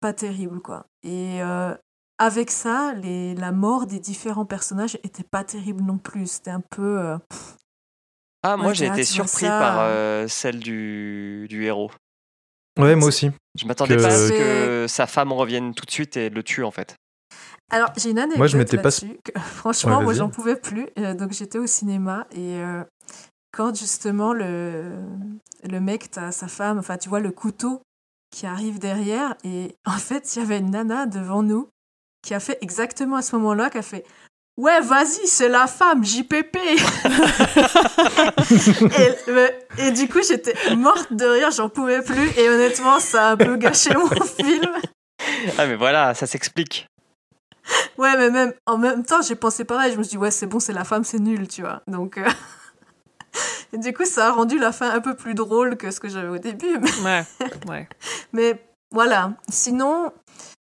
[0.00, 0.86] pas terrible, quoi.
[1.02, 1.74] Et euh,
[2.18, 6.26] avec ça, les, la mort des différents personnages était pas terrible non plus.
[6.30, 6.98] C'était un peu.
[7.00, 7.56] euh, pff,
[8.42, 10.26] Ah, moi Ouais, j'ai été surpris par euh.
[10.28, 11.90] celle du, du héros.
[12.78, 13.30] Ouais, moi aussi.
[13.58, 16.42] Je m'attendais Que- pas à ce que sa femme revienne tout de suite et le
[16.42, 16.94] tue en fait.
[17.72, 20.88] Alors, j'ai une anecdote Moi, je m'étais pas- que, franchement, Ouais, moi, j'en pouvais plus.
[20.98, 22.82] Euh, donc, j'étais au cinéma et euh,
[23.52, 24.96] quand justement le,
[25.68, 27.82] le mec, t'as sa femme, enfin, tu vois le couteau
[28.30, 31.68] qui arrive derrière et en fait, il y avait une nana devant nous
[32.22, 34.04] qui a fait exactement à ce moment-là, qui a fait
[34.60, 36.54] Ouais, vas-y, c'est la femme, JPP
[39.78, 43.36] et, du coup, j'étais morte de rire, j'en pouvais plus et honnêtement, ça a un
[43.38, 44.70] peu gâché mon film.
[45.56, 46.86] Ah mais voilà, ça s'explique.
[47.96, 49.94] Ouais, mais même en même temps, j'ai pensé pareil.
[49.94, 51.80] Je me suis dit, ouais, c'est bon, c'est la femme, c'est nul, tu vois.
[51.86, 52.28] Donc, euh,
[53.72, 56.10] et du coup, ça a rendu la fin un peu plus drôle que ce que
[56.10, 56.78] j'avais au début.
[57.02, 57.24] Mais, Ouais,
[57.66, 57.88] ouais.
[58.34, 59.32] mais voilà.
[59.48, 60.12] Sinon,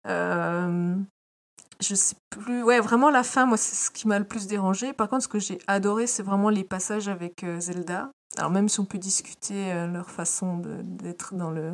[0.08, 0.94] euh,
[1.82, 2.62] je sais plus.
[2.62, 4.92] Ouais, vraiment, la fin, moi, c'est ce qui m'a le plus dérangé.
[4.92, 8.10] Par contre, ce que j'ai adoré, c'est vraiment les passages avec euh, Zelda.
[8.38, 11.72] Alors même si on peut discuter euh, leur façon d'être dans le,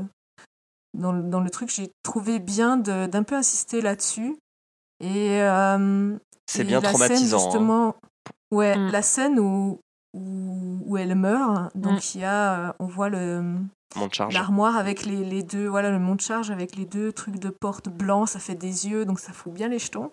[0.94, 4.37] dans le, dans le truc, j'ai trouvé bien d'un peu insister là-dessus.
[5.01, 6.16] Et, euh,
[6.51, 7.38] C'est bien la traumatisant.
[7.38, 7.53] Scène, hein.
[7.53, 7.97] justement,
[8.51, 8.90] ouais, Mm.
[8.90, 9.79] la scène où,
[10.14, 13.55] où, où elle meurt, donc il y a, euh, on voit le.
[14.33, 17.88] L'armoire avec les, les deux, voilà, le monte charge avec les deux trucs de porte
[17.88, 20.11] blancs, ça fait des yeux, donc ça fout bien les jetons.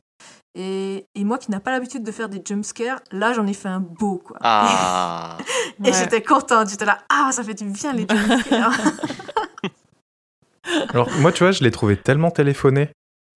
[0.57, 3.67] Et, et moi qui n'a pas l'habitude de faire des jumpscares, là j'en ai fait
[3.67, 4.37] un beau, quoi.
[4.41, 5.37] Ah
[5.83, 5.93] Et Ouais.
[5.93, 8.71] j'étais contente, j'étais là, ah, ça fait du bien les jumpscares.
[10.89, 12.89] Alors, moi, tu vois, je l'ai trouvé tellement téléphoné.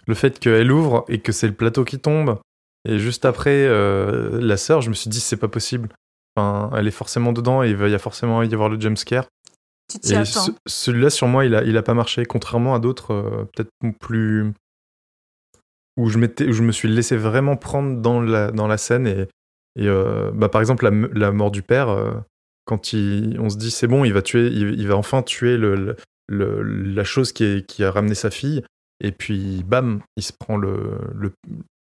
[0.07, 2.39] Le fait qu'elle ouvre et que c'est le plateau qui tombe.
[2.87, 5.89] Et juste après, euh, la sœur, je me suis dit, c'est pas possible.
[6.35, 9.25] Enfin, elle est forcément dedans et il va y a forcément y avoir le jumpscare.
[9.89, 10.25] Tu t'y Et attends.
[10.45, 13.69] ce- celui-là, sur moi, il a, il a pas marché, contrairement à d'autres, euh, peut-être
[13.99, 14.51] plus.
[15.97, 19.07] où je, m'étais, où je me suis laissé vraiment prendre dans la, dans la scène.
[19.07, 19.21] Et,
[19.75, 22.11] et, euh, bah, par exemple, la, la mort du père, euh,
[22.65, 25.57] quand il, on se dit c'est bon, il va, tuer, il, il va enfin tuer
[25.57, 25.95] le-
[26.29, 28.63] la chose qui, est, qui a ramené sa fille.
[29.01, 30.99] Et puis, bam, il se prend le.
[31.15, 31.31] le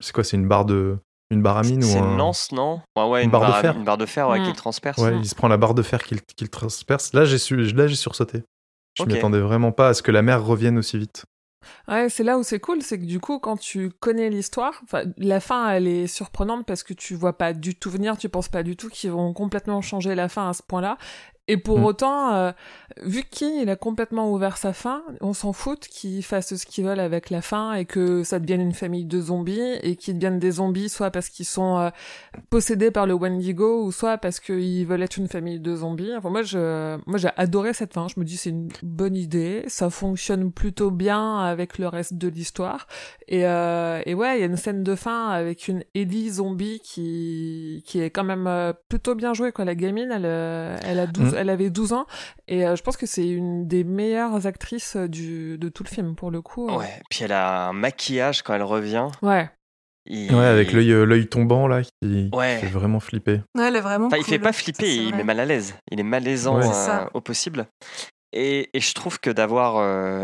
[0.01, 0.97] c'est quoi C'est une barre de.
[1.29, 3.47] Une barre à mine ou C'est un- une lance, non ouais, ouais, Une une, barre
[3.47, 3.75] de fer.
[3.77, 4.43] Une barre de fer ouais, Mm.
[4.43, 4.97] qui le transperce.
[4.99, 7.13] Ouais, il se prend la barre de fer qu'il qu'il transperce.
[7.13, 8.43] Là, j'ai su, là, j'ai sursauté.
[8.95, 9.09] Je Ok.
[9.09, 11.25] m'y attendais vraiment pas à ce que la mère revienne aussi vite.
[11.87, 15.03] Ouais, c'est là où c'est cool, c'est que du coup, quand tu connais l'histoire, enfin,
[15.17, 18.49] la fin, elle est surprenante parce que tu vois pas du tout venir, tu penses
[18.49, 20.97] pas du tout qu'ils vont complètement changer la fin à ce point-là.
[21.49, 21.85] Et pour Mm.
[21.85, 22.51] autant, euh,
[23.01, 27.01] vu qu'il a complètement ouvert sa fin, on s'en fout qu'ils fassent ce qu'ils veulent
[27.01, 30.51] avec la fin et que ça devienne une famille de zombies et qu'ils deviennent des
[30.51, 31.89] zombies soit parce qu'ils sont euh,
[32.49, 36.15] possédés par le Wendigo ou soit parce qu'ils veulent être une famille de zombies.
[36.15, 38.07] Enfin, moi, je, moi, j'ai adoré cette fin.
[38.07, 42.29] Je me dis c'est une bonne idée, ça fonctionne plutôt bien avec le reste de
[42.29, 42.87] l'histoire.
[43.27, 46.79] Et, euh, et ouais, il y a une scène de fin avec une Ellie zombie
[46.81, 49.51] qui, qui est quand même euh, plutôt bien jouée.
[49.51, 49.65] Quoi.
[49.65, 52.05] La gamine, elle, euh, elle, a 12, Elle avait 12 ans
[52.47, 56.15] et euh, je pense que c'est une des meilleures actrices du, de tout le film
[56.15, 56.69] pour le coup.
[56.69, 59.07] Ouais, puis elle a un maquillage quand elle revient.
[59.21, 59.49] Ouais.
[60.05, 62.57] Il- Ouais, avec l'œil euh, l'œil tombant là, qui, qui Ouais.
[62.57, 63.41] fait vraiment flipper.
[63.55, 65.75] Ouais, elle est vraiment Enfin, il fait cool, pas flipper, il met mal à l'aise.
[65.91, 66.65] Il est malaisant Ouais.
[66.65, 67.09] euh, C'est ça.
[67.13, 67.67] au possible.
[68.33, 69.77] Et, et je trouve que d'avoir.
[69.77, 70.23] euh,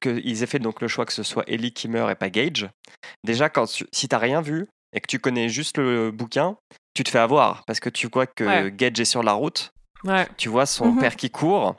[0.00, 2.68] qu'ils aient fait donc le choix que ce soit Ellie qui meurt et pas Gage.
[3.24, 6.56] Déjà, quand tu- si t'as rien vu et que tu connais juste le bouquin,
[6.94, 8.72] tu te fais avoir parce que tu vois que Ouais.
[8.72, 9.70] Gage est sur la route,
[10.04, 10.26] Ouais.
[10.36, 11.00] tu vois son Mhm.
[11.00, 11.76] père qui court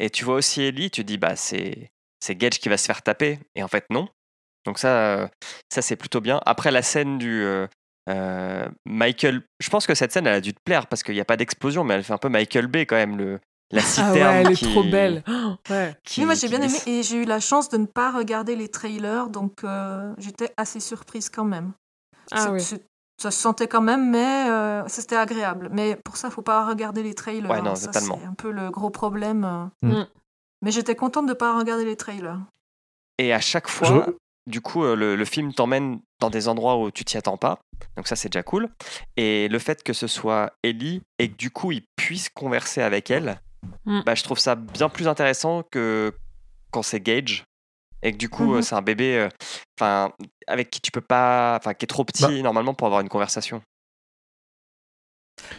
[0.00, 3.02] et tu vois aussi Ellie, tu dis bah c'est c'est Gage qui va se faire
[3.02, 4.08] taper et en fait non.
[4.66, 5.28] Donc ça euh,
[5.72, 6.40] ça c'est plutôt bien.
[6.46, 7.66] Après la scène du euh,
[8.08, 11.20] euh, Michael, je pense que cette scène elle a dû te plaire parce qu'il n'y
[11.20, 13.84] a pas d'explosion mais elle fait un peu Michael Bay quand même le la Ah
[13.84, 15.22] citerne ouais, elle est qui- trop belle.
[15.70, 15.96] Ouais.
[16.04, 18.56] qui- Oui, moi j'ai bien aimé et j'ai eu la chance de ne pas regarder
[18.56, 21.72] les trailers, donc euh, j'étais assez surprise quand même.
[22.30, 22.80] Ah C'est- oui.
[23.16, 25.68] Ça se sentait quand même, mais euh, c'était agréable.
[25.72, 27.48] Mais pour ça, faut pas regarder les trailers.
[27.50, 28.18] Ouais, non, Ça, totalement.
[28.20, 29.44] C'est un peu le gros problème.
[29.84, 30.00] euh.
[30.00, 30.06] Mm.
[30.62, 32.38] Mais j'étais contente de pas regarder les trailers.
[33.18, 34.12] Et à chaque fois, Je-
[34.50, 37.60] du coup, euh, le, le film t'emmène dans des endroits où tu t'y attends pas.
[37.96, 38.68] Donc ça, c'est déjà cool.
[39.16, 43.10] Et le fait que ce soit Ellie et que du coup, il puisse converser avec
[43.10, 43.40] elle,
[43.86, 44.02] Mm.
[44.04, 46.12] bah, je trouve ça bien plus intéressant que
[46.70, 47.44] quand c'est Gage.
[48.04, 48.56] Et que du coup, Mhm.
[48.58, 49.28] euh, c'est un bébé euh,
[49.80, 50.12] enfin,
[50.46, 51.56] avec qui tu peux pas...
[51.58, 52.42] Enfin, qui est trop petit Bah.
[52.42, 53.62] normalement pour avoir une conversation.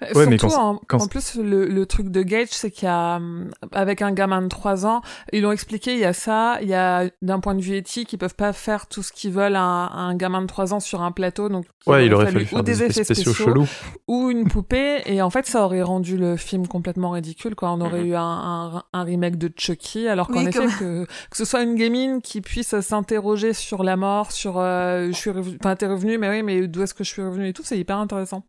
[0.01, 2.71] Euh, Ouais, mais Surtout, quand- en, quand- en plus, le, le truc de Gage, c'est
[2.71, 5.01] qu'il y a, hum, avec un gamin de 3 ans,
[5.33, 8.11] ils l'ont expliqué, il y a ça, il y a, d'un point de vue éthique,
[8.13, 10.73] ils peuvent pas faire tout ce qu'ils veulent à un, à un gamin de 3
[10.73, 13.67] ans sur un plateau, donc Ouais, il aurait fallu faire ou des effets spéciaux chelous.
[14.07, 17.71] ou une poupée, et en fait, ça aurait rendu le film complètement ridicule, quoi.
[17.71, 21.05] On aurait eu un, un, un remake de Chucky, alors qu'en Oui, effet, comme- que,
[21.05, 25.29] que ce soit une gamine qui puisse s'interroger sur la mort, sur, euh, je suis
[25.31, 27.61] revenu, enfin, t'es revenu, mais oui, mais d'où est-ce que je suis revenu et tout,
[27.63, 28.43] c'est hyper intéressant.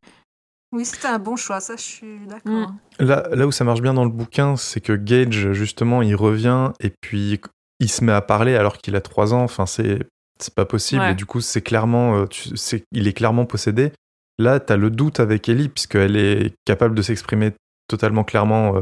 [0.77, 2.71] Oui, c'était un bon choix, ça, je suis d'accord.
[3.01, 3.05] Mm.
[3.05, 6.73] Là, là où ça marche bien dans le bouquin, c'est que Gage, justement, il revient
[6.81, 7.41] et puis
[7.81, 9.43] il se met à parler alors qu'il a 3 ans.
[9.43, 10.01] Enfin, c'est
[10.39, 11.01] c'est pas possible.
[11.01, 11.13] Ouais.
[11.13, 13.93] Et du coup, c'est clairement, euh, tu- c'est- il est clairement possédé.
[14.39, 17.53] Là, t'as le doute avec Ellie, puisqu'elle est capable de s'exprimer
[17.89, 18.81] totalement clairement, euh,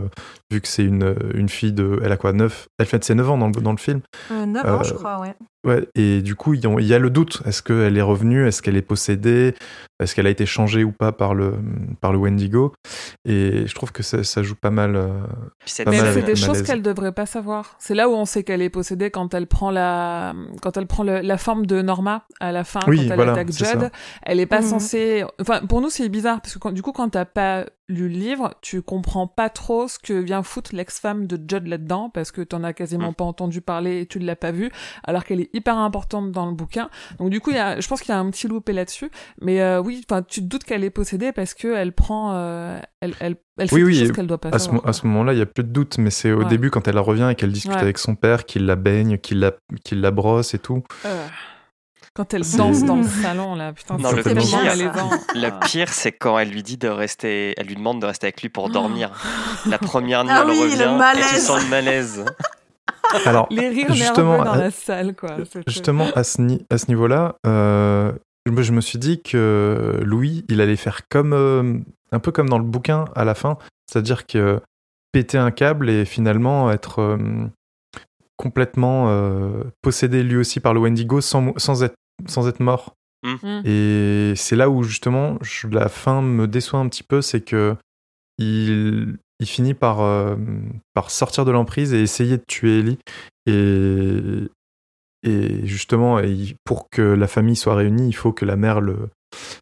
[0.50, 2.00] vu que c'est une, une fille de.
[2.02, 4.00] Elle a quoi 9 Elle fait ses 9 ans dans le, dans le film.
[4.32, 5.34] Euh, 9 ans, Euh, je crois, ouais.
[5.64, 7.40] Ouais, et du coup, il y y a le doute.
[7.44, 8.46] Est-ce qu'elle est revenue?
[8.48, 9.54] Est-ce qu'elle est possédée?
[10.04, 11.54] Est-ce qu'elle a été changée ou pas par le,
[12.00, 12.72] par le Wendigo?
[13.24, 14.96] Et je trouve que ça, ça joue pas mal.
[14.96, 15.08] euh,
[15.84, 17.74] Pas Mais c'est des choses qu'elle devrait pas savoir.
[17.78, 21.02] C'est là où on sait qu'elle est possédée quand elle prend la, quand elle prend
[21.02, 23.90] le- la forme de Norma à la fin, Oui, quand elle voilà, attaque Judd.
[24.22, 24.66] Elle est pas Mhm.
[24.68, 25.24] censée.
[25.40, 28.14] Enfin, pour nous, c'est bizarre parce que quand- du coup, quand t'as pas lu le
[28.16, 32.40] livre, tu comprends pas trop ce que vient foutre l'ex-femme de Judd là-dedans parce que
[32.40, 33.14] t'en as quasiment Mhm.
[33.14, 34.70] pas entendu parler et tu l'as pas vu,
[35.04, 36.88] alors qu'elle est hyper importante dans le bouquin.
[37.18, 39.10] Donc du coup, il y a, je pense qu'il y a un petit loupé là-dessus.
[39.42, 42.32] Mais euh, oui, oui, enfin, tu te doutes qu'elle est possédée parce que elle prend,
[42.34, 44.82] euh, elle, elle, elle fait Oui, des oui, qu'elle doit pas À ce, savoir.
[44.82, 46.44] mo- à ce moment-là, il y a plus de doute, mais c'est au Ouais.
[46.46, 47.80] début quand elle revient et qu'elle discute Ouais.
[47.80, 49.52] avec son père, qu'il la baigne, qu'il la,
[49.84, 50.82] qu'il la brosse et tout.
[51.06, 51.26] Euh,
[52.14, 55.10] Quand elle danse dans le salon, là, putain, Non, c'est le pire- malaisant.
[55.34, 55.60] Le Ah.
[55.66, 58.48] pire, c'est quand elle lui dit de rester, elle lui demande de rester avec lui
[58.50, 58.68] pour Oh.
[58.68, 59.10] dormir.
[59.66, 61.44] La première nuit, Ah elle oui, le revient et tu malaise.
[61.46, 62.24] sens le malaise.
[63.26, 65.36] Alors, Les rires Justement, dans la salle, quoi.
[65.66, 68.12] Justement, à ce, ni- à ce niveau-là, euh,
[68.46, 71.78] je me suis dit que Louis, il allait faire comme euh,
[72.12, 73.58] un peu comme dans le bouquin à la fin,
[73.90, 74.60] c'est-à-dire que
[75.12, 77.46] péter un câble et finalement être euh,
[78.36, 81.94] complètement euh, possédé lui aussi par le Wendigo sans, sans, être,
[82.26, 82.94] sans être mort.
[83.22, 83.62] Mm.
[83.64, 87.76] Et c'est là où justement je- la fin me déçoit un petit peu, c'est que
[88.38, 90.34] il, il finit par, euh,
[90.92, 92.98] par sortir de l'emprise et essayer de tuer Ellie.
[93.46, 94.48] Et,
[95.24, 99.08] et justement, et pour que la famille soit réunie, il faut que la mère le.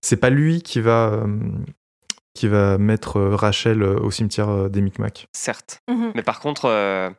[0.03, 1.39] C'est pas lui qui va, euh,
[2.35, 5.27] qui va mettre euh, Rachel euh, au cimetière des Micmacs.
[5.35, 5.79] Certes.
[5.91, 6.13] Mhm.
[6.15, 7.11] Mais par contre, euh,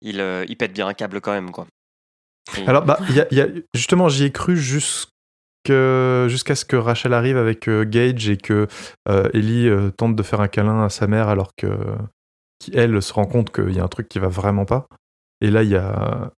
[0.00, 1.66] il, il pète bien un câble quand même, quoi.
[2.56, 5.04] Et- Alors, bah, il y a- il y a- justement, j'y ai cru jusqu'à
[5.66, 8.66] ce que Rachel arrive avec euh, Gage et que
[9.08, 11.66] euh, Ellie euh, tente de faire un câlin à sa mère alors que
[12.58, 14.86] qui, elle se rend compte qu'il y a un truc qui va vraiment pas.
[15.40, 16.32] Et là, il y a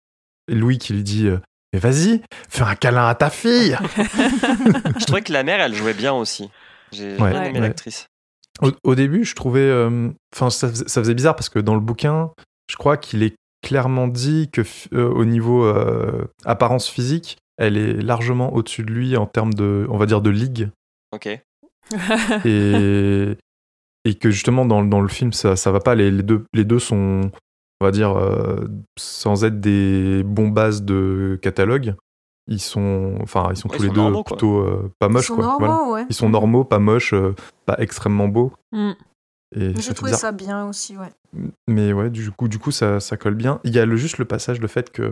[0.48, 1.38] Louis qui lui dit euh,
[1.72, 5.94] Mais vas-y, fais un câlin à ta fille Je trouvais que la mère, elle jouait
[5.94, 6.48] bien aussi.
[6.92, 7.68] J'ai Ouais, bien aimé ouais.
[7.68, 8.06] l'actrice.
[8.62, 9.60] Au, au début, je trouvais.
[9.60, 12.30] euh, Enfin, ça, faisait- ça faisait bizarre parce que dans le bouquin,
[12.70, 14.62] je crois qu'il est clairement dit que
[14.94, 19.86] euh, au niveau euh, apparence physique, elle est largement au-dessus de lui en termes de,
[19.90, 20.70] on va dire, de ligue.
[21.12, 21.28] Ok.
[22.44, 23.36] et,
[24.04, 26.64] et que justement dans, dans le film ça, ça va pas les, les deux, les
[26.64, 27.30] deux sont
[27.80, 28.66] on va dire euh,
[28.98, 31.94] sans être des bombasses de catalogue
[32.50, 35.06] ils sont enfin ils sont Ouais, tous ils les sont deux normaux, plutôt euh, pas
[35.08, 35.90] Ils moches sont quoi normaux, Voilà.
[35.92, 36.06] ouais.
[36.08, 37.34] ils sont normaux pas moches euh,
[37.66, 38.92] pas extrêmement beaux Mm.
[39.56, 40.20] J'ai trouvé bizarre.
[40.20, 41.08] ça bien aussi, ouais.
[41.66, 44.18] mais ouais du coup du coup ça, ça colle bien il y a le, juste
[44.18, 45.10] le passage le fait que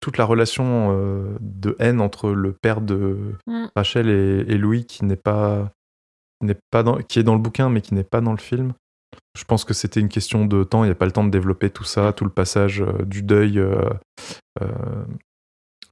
[0.00, 3.66] toute la relation euh, de haine entre le père de Mm.
[3.76, 5.70] Rachel et, et Louis qui n'est pas
[6.42, 8.72] n'est pas dans, qui est dans le bouquin mais qui n'est pas dans le film.
[9.38, 10.82] Je pense que c'était une question de temps.
[10.82, 13.22] Il n'y a pas le temps de développer tout ça, tout le passage euh, du
[13.22, 13.88] deuil euh,
[14.60, 15.04] euh,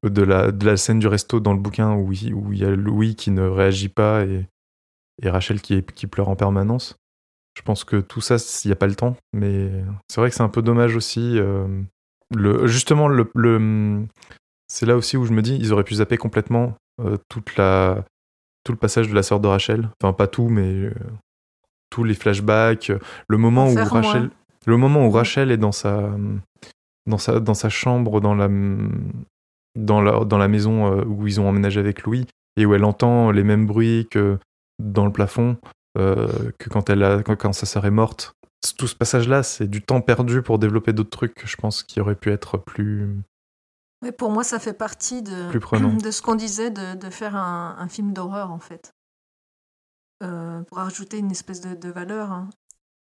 [0.03, 3.47] de la scène du resto dans le bouquin où il, y a Louis qui ne
[3.47, 4.49] réagit pas et,
[5.25, 6.97] Rachel qui pleure en permanence.
[7.57, 9.71] Je pense que tout ça, il n'y a pas le temps, mais
[10.09, 11.41] c'est vrai que c'est un peu dommage aussi.
[12.65, 13.09] justement,
[14.69, 16.75] c'est là aussi où je me dis, ils auraient pu zapper complètement
[17.31, 19.89] tout le passage de la sœur de Rachel.
[20.01, 20.91] Enfin, pas tout, mais
[21.91, 22.91] tous les flashbacks.
[22.91, 23.85] euh, Le moment En où.
[23.85, 24.31] Rachel,
[24.67, 26.11] le moment où Rachel est dans sa,
[27.07, 28.49] dans sa, dans sa chambre, dans la,
[29.79, 32.85] dans la, dans la maison euh, où ils ont emménagé avec Louis, et où elle
[32.85, 34.39] entend les mêmes bruits que
[34.83, 35.57] dans le plafond,
[35.99, 38.33] euh, que quand, elle a, quand, quand sa sœur est morte.
[38.79, 42.17] Tout ce passage-là, c'est du temps perdu pour développer d'autres trucs, je pense, qui auraient
[42.17, 43.09] pu être plus,
[44.03, 45.53] Ouais, pour moi, ça fait partie de,
[46.03, 48.93] de ce qu'on disait de, de faire un, un film d'horreur, en fait.
[50.23, 52.31] Euh, pour ajouter une espèce de, de valeur.
[52.33, 52.49] hein.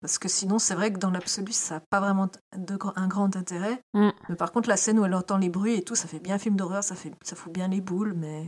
[0.00, 3.36] Parce que sinon, c'est vrai que dans l'absolu, ça n'a pas vraiment de, un grand
[3.36, 3.80] intérêt.
[3.94, 4.08] Mm.
[4.30, 6.38] Mais par contre, la scène où elle entend les bruits et tout, ça fait bien
[6.38, 8.46] film d'horreur, ça, fait, ça fout bien les boules, mais...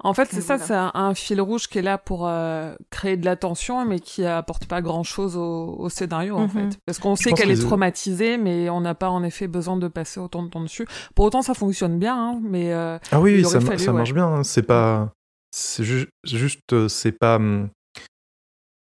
[0.00, 0.66] En fait, c'est ça, voilà.
[0.66, 4.00] c'est un, un fil rouge qui est là pour euh, créer de la tension, mais
[4.00, 6.48] qui apporte pas grand-chose au, au scénario, en Mhm.
[6.50, 6.78] fait.
[6.84, 10.20] Parce qu'on sait qu'elle est traumatisée, mais on n'a pas en effet besoin de passer
[10.20, 10.86] autant de temps dessus.
[11.14, 13.96] Pour autant, ça fonctionne bien, hein, mais euh, Ah oui, ça, ma- fallu, ça ouais.
[13.96, 14.26] marche bien.
[14.26, 14.42] hein.
[14.42, 15.10] C'est pas.
[15.52, 16.88] C'est ju- juste.
[16.88, 17.38] C'est pas.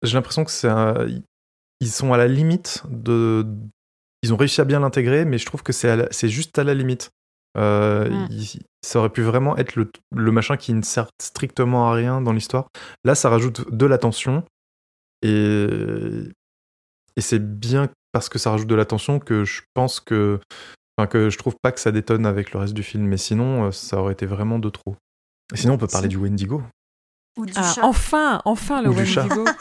[0.04, 0.70] J'ai l'impression que c'est.
[1.80, 3.46] Ils sont à la limite de.
[4.24, 6.64] Ils ont réussi à bien l'intégrer, mais je trouve que c'est la- c'est juste à
[6.64, 7.12] la limite.
[7.58, 8.28] Euh, Mm.
[8.32, 12.22] il- ça aurait pu vraiment être le, le machin qui ne sert strictement à rien
[12.22, 12.68] dans l'histoire.
[13.04, 14.44] Là, ça rajoute de la tension.
[15.24, 15.68] Et,
[17.16, 20.40] et c'est bien parce que ça rajoute de la tension que je pense que.
[21.00, 23.06] Enfin, que je trouve pas que ça détonne avec le reste du film.
[23.06, 24.96] Mais sinon, euh, ça aurait été vraiment de trop.
[25.54, 26.64] Et sinon, on peut parler du Wendigo.
[27.38, 27.84] Ou du ah, chat.
[27.84, 28.90] enfin, enfin le.
[28.90, 29.46] Wendigo.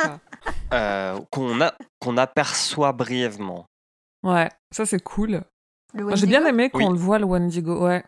[0.73, 3.67] Euh, qu'on a- qu'on aperçoit brièvement.
[4.23, 5.43] Ouais, ça c'est cool.
[5.95, 6.93] Le Moi, J'ai bien aimé qu'on Oui.
[6.93, 8.05] le voit, le Wendigo, ouais.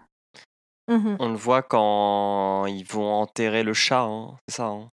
[0.89, 1.17] Mhm.
[1.19, 4.67] On le voit quand ils vont enterrer le chat, hein, c'est ça.
[4.67, 4.89] hein?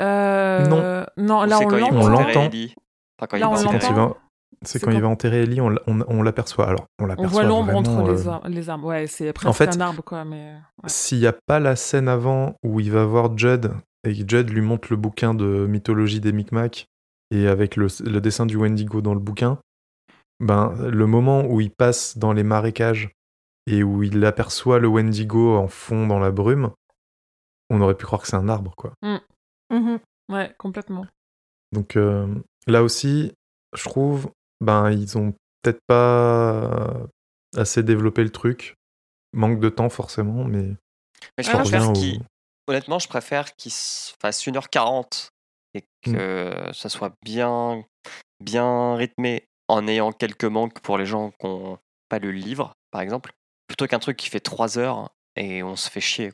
[0.00, 1.06] Euh, Non.
[1.16, 2.08] Non, là on l'entend.
[2.08, 2.46] l'entend.
[2.46, 4.16] Enfin, quand Là, il on va
[4.62, 6.66] C'est quand, il va, quand il enterrer Ellie, on, l'a- on, on l'aperçoit.
[6.68, 8.86] Alors, on On l'aperçoit voit l'ombre entre les, euh, ar- les arbres.
[8.88, 10.54] Ouais, c'est presque fait, un arbre, quoi, mais...
[10.82, 10.88] ouais.
[10.88, 13.72] S'il n'y a pas la scène avant où il va voir Judd
[14.04, 16.86] et que Judd lui montre le bouquin de mythologie des Micmacs
[17.30, 19.58] et avec le, le dessin du Wendigo dans le bouquin,
[20.40, 23.10] ben, le moment où il passe dans les marécages
[23.66, 26.70] et où il aperçoit le Wendigo en fond dans la brume,
[27.68, 28.92] on aurait pu croire que c'est un arbre, quoi.
[29.70, 29.98] Mhm.
[30.30, 31.06] Ouais, complètement.
[31.72, 32.26] Donc euh,
[32.68, 33.32] là aussi,
[33.76, 37.06] je trouve, ben ils ont peut-être pas
[37.56, 38.74] assez développé le truc.
[39.32, 40.74] Manque de temps forcément, mais
[41.38, 41.94] Mais je Ah, je préfère au-
[42.68, 45.30] Honnêtement, je préfère qu'il se fasse 1h40
[45.74, 47.84] et que ça soit bien,
[48.42, 52.74] bien rythmé en ayant quelques manques pour les gens qui n'ont pas lu le livre,
[52.90, 53.32] par exemple,
[53.68, 56.32] plutôt qu'un truc qui fait 3 heures et on se fait chier.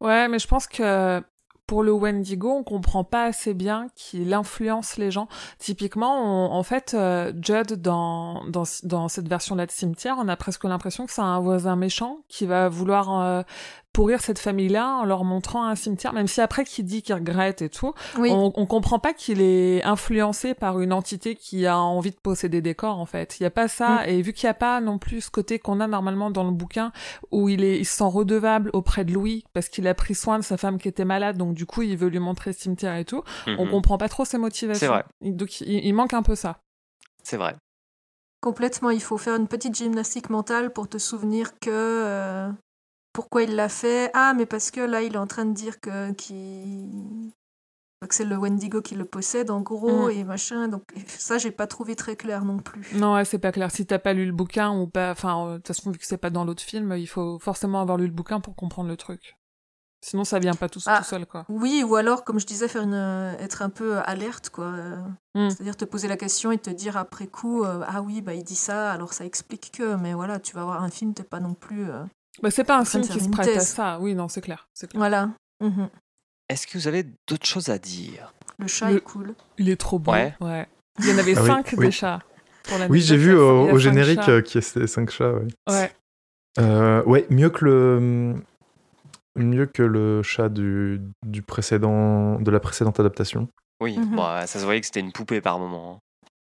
[0.00, 1.22] Ouais, mais je pense que
[1.70, 5.28] pour le Wendigo, on comprend pas assez bien qu'il influence les gens.
[5.60, 10.64] Typiquement, en fait, euh, Judd, dans, dans, dans cette version-là de cimetière, on a presque
[10.64, 13.42] l'impression que c'est un voisin méchant qui va vouloir euh,
[13.92, 17.60] pourrir cette famille-là en leur montrant un cimetière, même si après qu'il dit qu'il regrette
[17.60, 18.30] et tout, Oui.
[18.32, 22.60] on, on comprend pas qu'il est influencé par une entité qui a envie de posséder
[22.62, 23.40] des corps en fait.
[23.40, 25.58] Il y a pas ça et vu qu'il y a pas non plus ce côté
[25.58, 26.92] qu'on a normalement dans le bouquin
[27.32, 30.38] où il est il se sent redevable auprès de Louis parce qu'il a pris soin
[30.38, 32.94] de sa femme qui était malade donc du coup il veut lui montrer le cimetière
[32.96, 33.22] et tout.
[33.48, 33.70] On Mhm.
[33.70, 34.78] comprend pas trop ses motivations.
[34.78, 35.04] C'est vrai.
[35.20, 36.60] Il- Donc il, il manque un peu ça.
[37.24, 37.56] C'est vrai.
[38.40, 42.48] Complètement, il faut faire une petite gymnastique mentale pour te souvenir que euh,
[43.12, 44.10] pourquoi il l'a fait.
[44.14, 47.30] Ah, mais parce que là, il est en train de dire que, qu'il-
[48.08, 50.10] que c'est le Wendigo qui le possède, en gros, Mm.
[50.12, 50.68] et machin.
[50.68, 52.88] Donc ça, j'ai pas trouvé très clair non plus.
[52.94, 53.70] Non, ouais, c'est pas clair.
[53.70, 56.06] Si t'as pas lu le bouquin ou pas, enfin, euh, de toute façon, vu que
[56.06, 58.96] c'est pas dans l'autre film, il faut forcément avoir lu le bouquin pour comprendre le
[58.96, 59.36] truc.
[60.02, 60.98] Sinon, ça vient pas tout, Ah.
[60.98, 61.44] tout seul, quoi.
[61.50, 64.64] Oui, ou alors, comme je disais, faire une, euh, être un peu alerte, quoi.
[64.64, 64.96] Euh,
[65.34, 65.50] Mm.
[65.50, 68.42] C'est-à-dire te poser la question et te dire après coup, euh, ah oui, bah il
[68.42, 69.94] dit ça, alors ça explique que.
[69.96, 71.90] Mais voilà, tu vas voir un film, t'es pas non plus.
[71.90, 72.02] euh,
[72.42, 73.98] Bah, c'est pas un film qui se prête à ça.
[74.00, 74.68] Oui, non, c'est clair.
[74.74, 74.98] C'est clair.
[74.98, 75.30] Voilà.
[75.60, 75.88] Mhm.
[76.48, 78.32] Est-ce que vous avez d'autres choses à dire?
[78.58, 79.34] Le chat Le- est cool.
[79.58, 80.12] Il est trop beau.
[80.12, 80.34] Ouais.
[80.40, 80.66] Ouais.
[80.98, 81.86] Il y en avait Ah cinq oui.
[81.86, 82.20] des chats.
[82.64, 82.90] pour l'anecdote.
[82.92, 85.32] Oui, j'ai vu au, générique euh, qu'il y a ces cinq chats.
[85.32, 85.46] Ouais.
[85.68, 85.92] Ouais.
[86.58, 88.34] Euh, ouais, mieux que le
[89.36, 93.48] mieux que le chat du, du précédent de la précédente adaptation.
[93.80, 94.16] Oui, Mhm.
[94.16, 96.00] bon, ça se voyait que c'était une poupée par moment.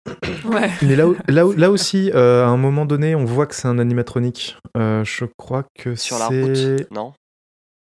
[0.45, 0.69] Ouais.
[0.81, 3.79] Mais là, là, là aussi, euh, à un moment donné, on voit que c'est un
[3.79, 4.57] animatronique.
[4.77, 6.41] Euh, je crois que Sur la c'est
[6.77, 7.13] route, non?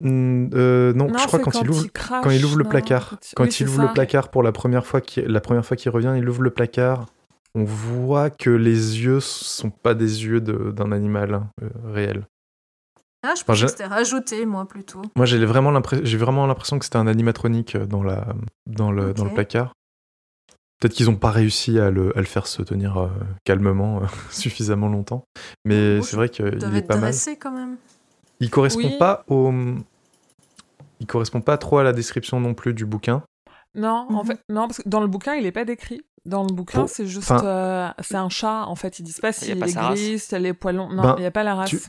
[0.03, 3.09] Euh, non, Non, je crois quand, il ouvre crache, quand il ouvre le non, placard.
[3.11, 3.88] quand il- Quand oui, il c'est ouvre ça.
[3.88, 6.49] le placard pour la première fois qu'il la première fois qu'il revient, il ouvre le
[6.49, 7.05] placard.
[7.55, 12.27] On voit que les yeux sont pas des yeux de- d'un animal euh, réel.
[13.23, 15.01] Ah, je pensais je- que c'était rajouté, moi, plutôt.
[15.15, 18.27] Moi, j'ai vraiment l'impression, j'ai vraiment l'impression que c'était un animatronique dans la
[18.67, 19.73] dans le dans le placard.
[20.79, 23.09] Peut-être qu'ils n'ont pas réussi à le, à le faire se tenir euh,
[23.45, 25.23] calmement euh, suffisamment longtemps,
[25.63, 27.01] mais c'est vrai qu'il est pas mal.
[27.11, 27.77] dressé quand même.
[28.41, 28.97] Il correspond Oui.
[28.99, 29.51] pas au,
[30.99, 33.23] il correspond pas trop à la description non plus du bouquin.
[33.73, 34.25] Non, en Mhm.
[34.25, 36.01] fait, non, parce que dans le bouquin, il est pas décrit.
[36.25, 38.63] Dans le bouquin, c'est juste, euh, c'est un chat.
[38.65, 40.75] En fait, ils disent pas y a s'il pas est gris, s'il a les poils
[40.75, 40.89] longs.
[40.89, 41.69] Non, Ben, il y a pas la race.
[41.69, 41.79] tu-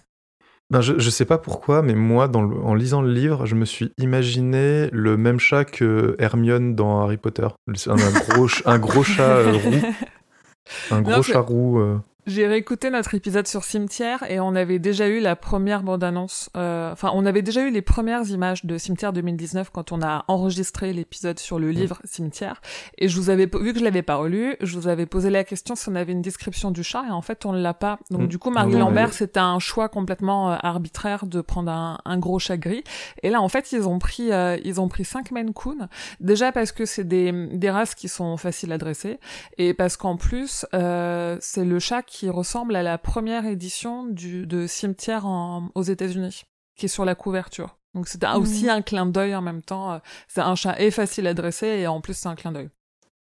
[0.71, 3.55] Ben, je, je sais pas pourquoi, mais moi, dans le- en lisant le livre, je
[3.55, 7.47] me suis imaginé le même chat que Hermione dans Harry Potter.
[7.69, 9.71] Un, un gros, ch- un gros chat euh, roux.
[10.91, 11.79] Un gros Non, chat roux.
[11.79, 11.99] euh.
[12.27, 16.51] J'ai réécouté notre épisode sur Cimetière et on avait déjà eu la première bande-annonce.
[16.57, 20.25] euh, Enfin, on avait déjà eu les premières images de Cimetière 2019 quand on a
[20.27, 22.61] enregistré l'épisode sur le livre Cimetière.
[22.99, 25.45] Et je vous avais, vu que je l'avais pas relu, je vous avais posé la
[25.45, 28.01] question si on avait une description du chat et en fait on l'a pas.
[28.11, 28.27] Donc Mm.
[28.27, 31.99] du coup, Marie non, Lambert, mais- c'était un choix complètement euh, arbitraire de prendre un,
[32.05, 32.83] un gros chat gris.
[33.23, 35.87] Et là, en fait, ils ont pris, euh, ils ont pris cinq Maine Coon.
[36.19, 39.21] Déjà parce que c'est des, des races qui sont faciles à dresser
[39.59, 44.47] et parce qu'en plus, euh, c'est le chat qui ressemble à la première édition du,
[44.47, 46.43] de Cimetière en- aux États-Unis,
[46.77, 47.77] qui est sur la couverture.
[47.95, 48.43] Donc Mhm.
[48.43, 49.93] aussi un clin d'œil en même temps.
[49.93, 49.99] euh,
[50.29, 52.71] C'est un chat et facile à dresser et en plus c'est un clin d'œil.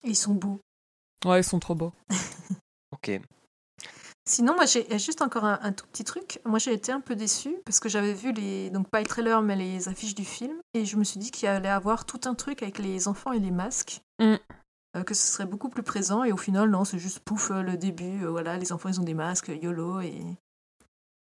[0.04, 0.60] Ils sont beaux.
[1.26, 1.94] Ouais, ils sont trop beaux.
[2.94, 3.20] Ok.
[4.26, 6.40] Sinon, moi, j'ai juste encore un, un tout petit truc.
[6.46, 9.42] Moi, j'ai été un peu déçue parce que j'avais vu les, donc pas les trailers,
[9.42, 12.34] mais les affiches du film, et je me suis dit qu'il allait avoir tout un
[12.34, 14.36] truc avec les enfants et les masques, Mm.
[14.96, 16.24] Euh, que ce serait beaucoup plus présent.
[16.24, 18.24] Et au final, non, c'est juste pouf euh, le début.
[18.26, 20.22] euh, voilà, les enfants, ils ont des masques, yolo, et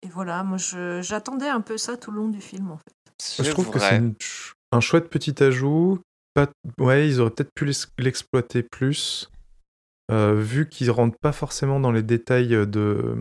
[0.01, 0.43] et voilà.
[0.43, 2.93] Moi, je- j'attendais un peu ça tout le long du film, en fait.
[3.43, 4.15] Je trouve que c'est une
[4.73, 5.99] un chouette petit ajout.
[6.33, 6.49] Pas...
[6.79, 9.29] Ouais, ils auraient peut-être pu l'exploiter plus.
[10.11, 13.15] euh, vu qu'ils rentrent pas forcément dans les détails de,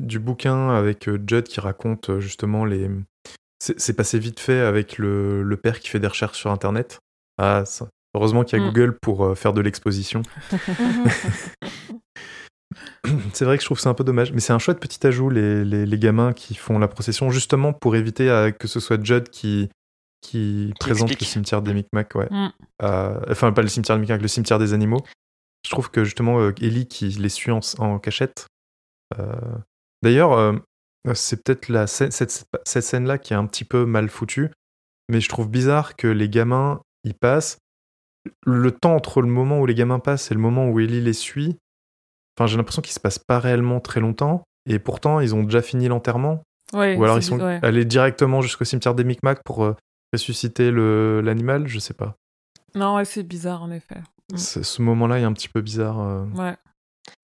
[0.00, 2.90] du bouquin avec Judd qui raconte justement les.
[3.58, 6.98] C'est c'est passé vite fait avec le, le père qui fait des recherches sur internet.
[7.38, 8.68] Ah, ça- Heureusement qu'il y a Mm.
[8.72, 10.22] Google pour euh, faire de l'exposition.
[13.32, 15.30] C'est vrai que je trouve ça un peu dommage, mais c'est un chouette petit ajout,
[15.30, 19.28] les, les, les gamins qui font la procession, justement pour éviter que ce soit Judd
[19.28, 19.70] qui,
[20.20, 21.20] qui, présente explique.
[21.20, 22.26] le cimetière des Micmacs, ouais.
[22.30, 22.48] Mm.
[22.82, 25.00] Euh, enfin, pas le cimetière des Micmacs, le cimetière des animaux.
[25.64, 28.46] Je trouve que justement, euh, Ellie qui les suit en, en cachette.
[29.18, 29.32] euh,
[30.02, 30.54] D'ailleurs,
[31.14, 34.50] c'est peut-être la scène- cette, cette scène-là qui est un petit peu mal foutue.
[35.08, 37.58] mais je trouve bizarre que les gamins, ils passent.
[38.44, 41.12] Le temps entre le moment où les gamins passent et le moment où Ellie les
[41.12, 41.56] suit,
[42.38, 44.42] enfin, j'ai l'impression qu'il se passe pas réellement très longtemps.
[44.68, 46.42] Et pourtant, ils ont déjà fini l'enterrement.
[46.72, 47.60] Ouais, Ou alors ils sont ouais.
[47.62, 49.76] allés directement jusqu'au cimetière des Micmacs pour euh,
[50.12, 52.16] ressusciter le- l'animal, je sais pas.
[52.74, 54.00] Non, ouais, c'est bizarre en effet.
[54.32, 54.36] Mm.
[54.38, 56.00] Ce moment-là est un petit peu bizarre.
[56.00, 56.56] euh, Ouais.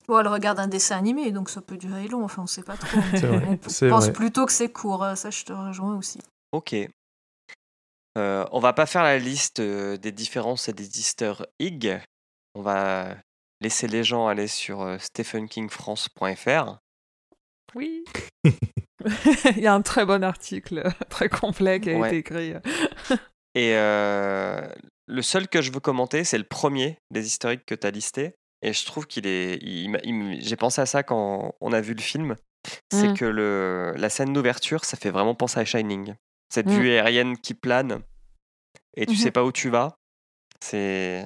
[0.07, 2.77] Bon, elle regarde un dessin animé, donc ça peut durer long, enfin on sait pas
[2.77, 2.99] trop.
[3.51, 4.13] On pense vrai.
[4.13, 6.21] plutôt que c'est court, euh, ça je te rejoins aussi.
[6.53, 6.75] Ok.
[8.19, 12.01] Euh, on va pas faire la liste euh, des différences et des easter eggs.
[12.55, 13.17] On va
[13.61, 16.79] laisser les gens aller sur euh, stephenkingfrance.fr.
[17.75, 18.05] Oui.
[19.57, 22.09] Il y a un très bon article, très complet, qui a Ouais.
[22.09, 22.55] été écrit.
[23.55, 24.67] Et euh,
[25.09, 28.35] le seul que je veux commenter, c'est le premier des historiques que tu as listé.
[28.63, 29.59] Et je trouve qu'il est.
[29.61, 32.37] il il J'ai pensé à ça quand on a vu le film.
[32.93, 33.17] C'est Mm.
[33.17, 36.15] que le, la scène d'ouverture, ça fait vraiment penser à Shining.
[36.53, 36.71] Cette Mm.
[36.71, 38.01] vue aérienne qui plane
[38.95, 39.19] et tu Mhm.
[39.19, 39.97] sais pas où tu vas.
[40.61, 41.25] C'est.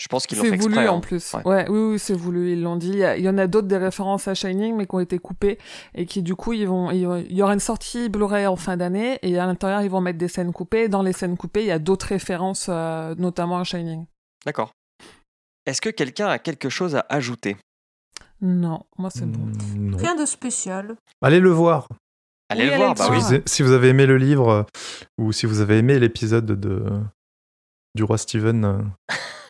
[0.00, 0.86] Je pense qu'ils l'ont C'est fait voulu exprès.
[0.86, 0.92] hein.
[0.92, 1.34] en plus.
[1.34, 1.42] Ouais.
[1.44, 1.68] Ouais.
[1.68, 2.52] oui, oui, c'est voulu.
[2.52, 2.92] Ils l'ont dit.
[2.92, 5.58] Il y, en a d'autres des références à Shining, mais qui ont été coupées
[5.94, 6.90] et qui du coup, ils vont.
[6.92, 9.90] Il y- il y aura une sortie Blu-ray en fin d'année et à l'intérieur, ils
[9.90, 10.88] vont mettre des scènes coupées.
[10.88, 14.06] Dans les scènes coupées, il y a d'autres références, euh, notamment à Shining.
[14.46, 14.70] D'accord.
[15.66, 17.56] Est-ce que quelqu'un a quelque chose à ajouter?
[18.40, 19.46] Non, moi c'est bon.
[19.46, 19.96] mm, non.
[19.98, 20.96] Rien de spécial.
[21.20, 21.88] Allez le voir.
[22.50, 22.94] Allez Oui, le voir.
[22.94, 23.18] Bah Si oui.
[23.18, 23.30] voir.
[23.32, 24.62] vous, si vous avez aimé le livre euh,
[25.18, 26.84] ou si vous avez aimé l'épisode de
[27.94, 28.78] du roi Steven euh,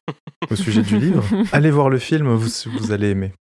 [0.50, 1.22] au sujet du livre,
[1.52, 3.32] allez voir le film, vous, vous allez aimer.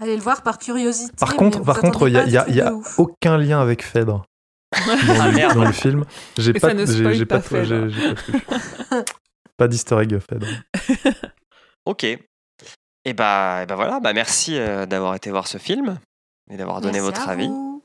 [0.00, 1.12] Allez le voir par curiosité.
[1.18, 2.62] Par contre, par contre, il y a, y y
[2.98, 4.24] aucun lien avec Phèdre
[4.86, 6.04] dans, Ah, le, dans le film.
[6.38, 9.04] J'ai pas, j'ai- pas pas, pas.
[9.56, 10.46] Pas d'easter egg Phèdre.
[11.86, 12.04] Ok.
[12.04, 15.98] Et bah, et bah voilà, bah merci euh, d'avoir été voir ce film
[16.50, 17.46] et d'avoir donné Merci votre à avis.
[17.46, 17.75] vous.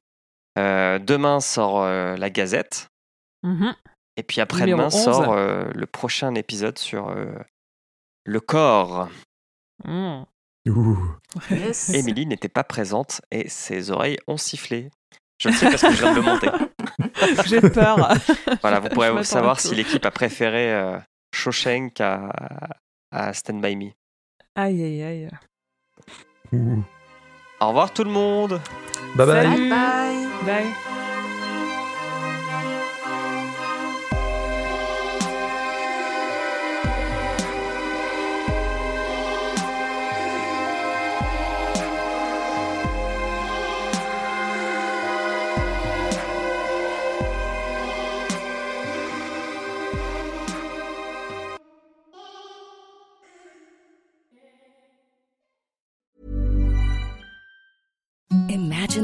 [0.57, 2.87] Euh, demain sort euh, la Gazette.
[3.43, 3.73] Mhm.
[4.17, 5.03] Et puis après-demain Numéro 11.
[5.03, 7.33] sort euh, le prochain épisode sur euh,
[8.25, 9.09] le corps.
[9.85, 10.23] Mm.
[10.67, 11.15] Ouh.
[11.49, 11.89] Yes.
[11.93, 14.91] Émilie n'était pas présente et ses oreilles ont sifflé.
[15.41, 16.49] Je le sais parce que je viens de le monter.
[17.47, 17.97] J'ai peur.
[18.61, 20.99] Voilà, vous pourrez m'attends savoir si l'équipe a préféré euh,
[21.33, 22.29] Shawshank à,
[23.11, 23.91] à Stand By Me.
[24.55, 25.29] Aïe, aïe, aïe.
[26.51, 26.83] Ouh.
[27.59, 28.59] Au revoir tout le monde
[29.15, 29.43] Bye bye.
[29.47, 29.69] Salut.
[29.69, 30.20] Bye bye.
[30.45, 31.00] 拜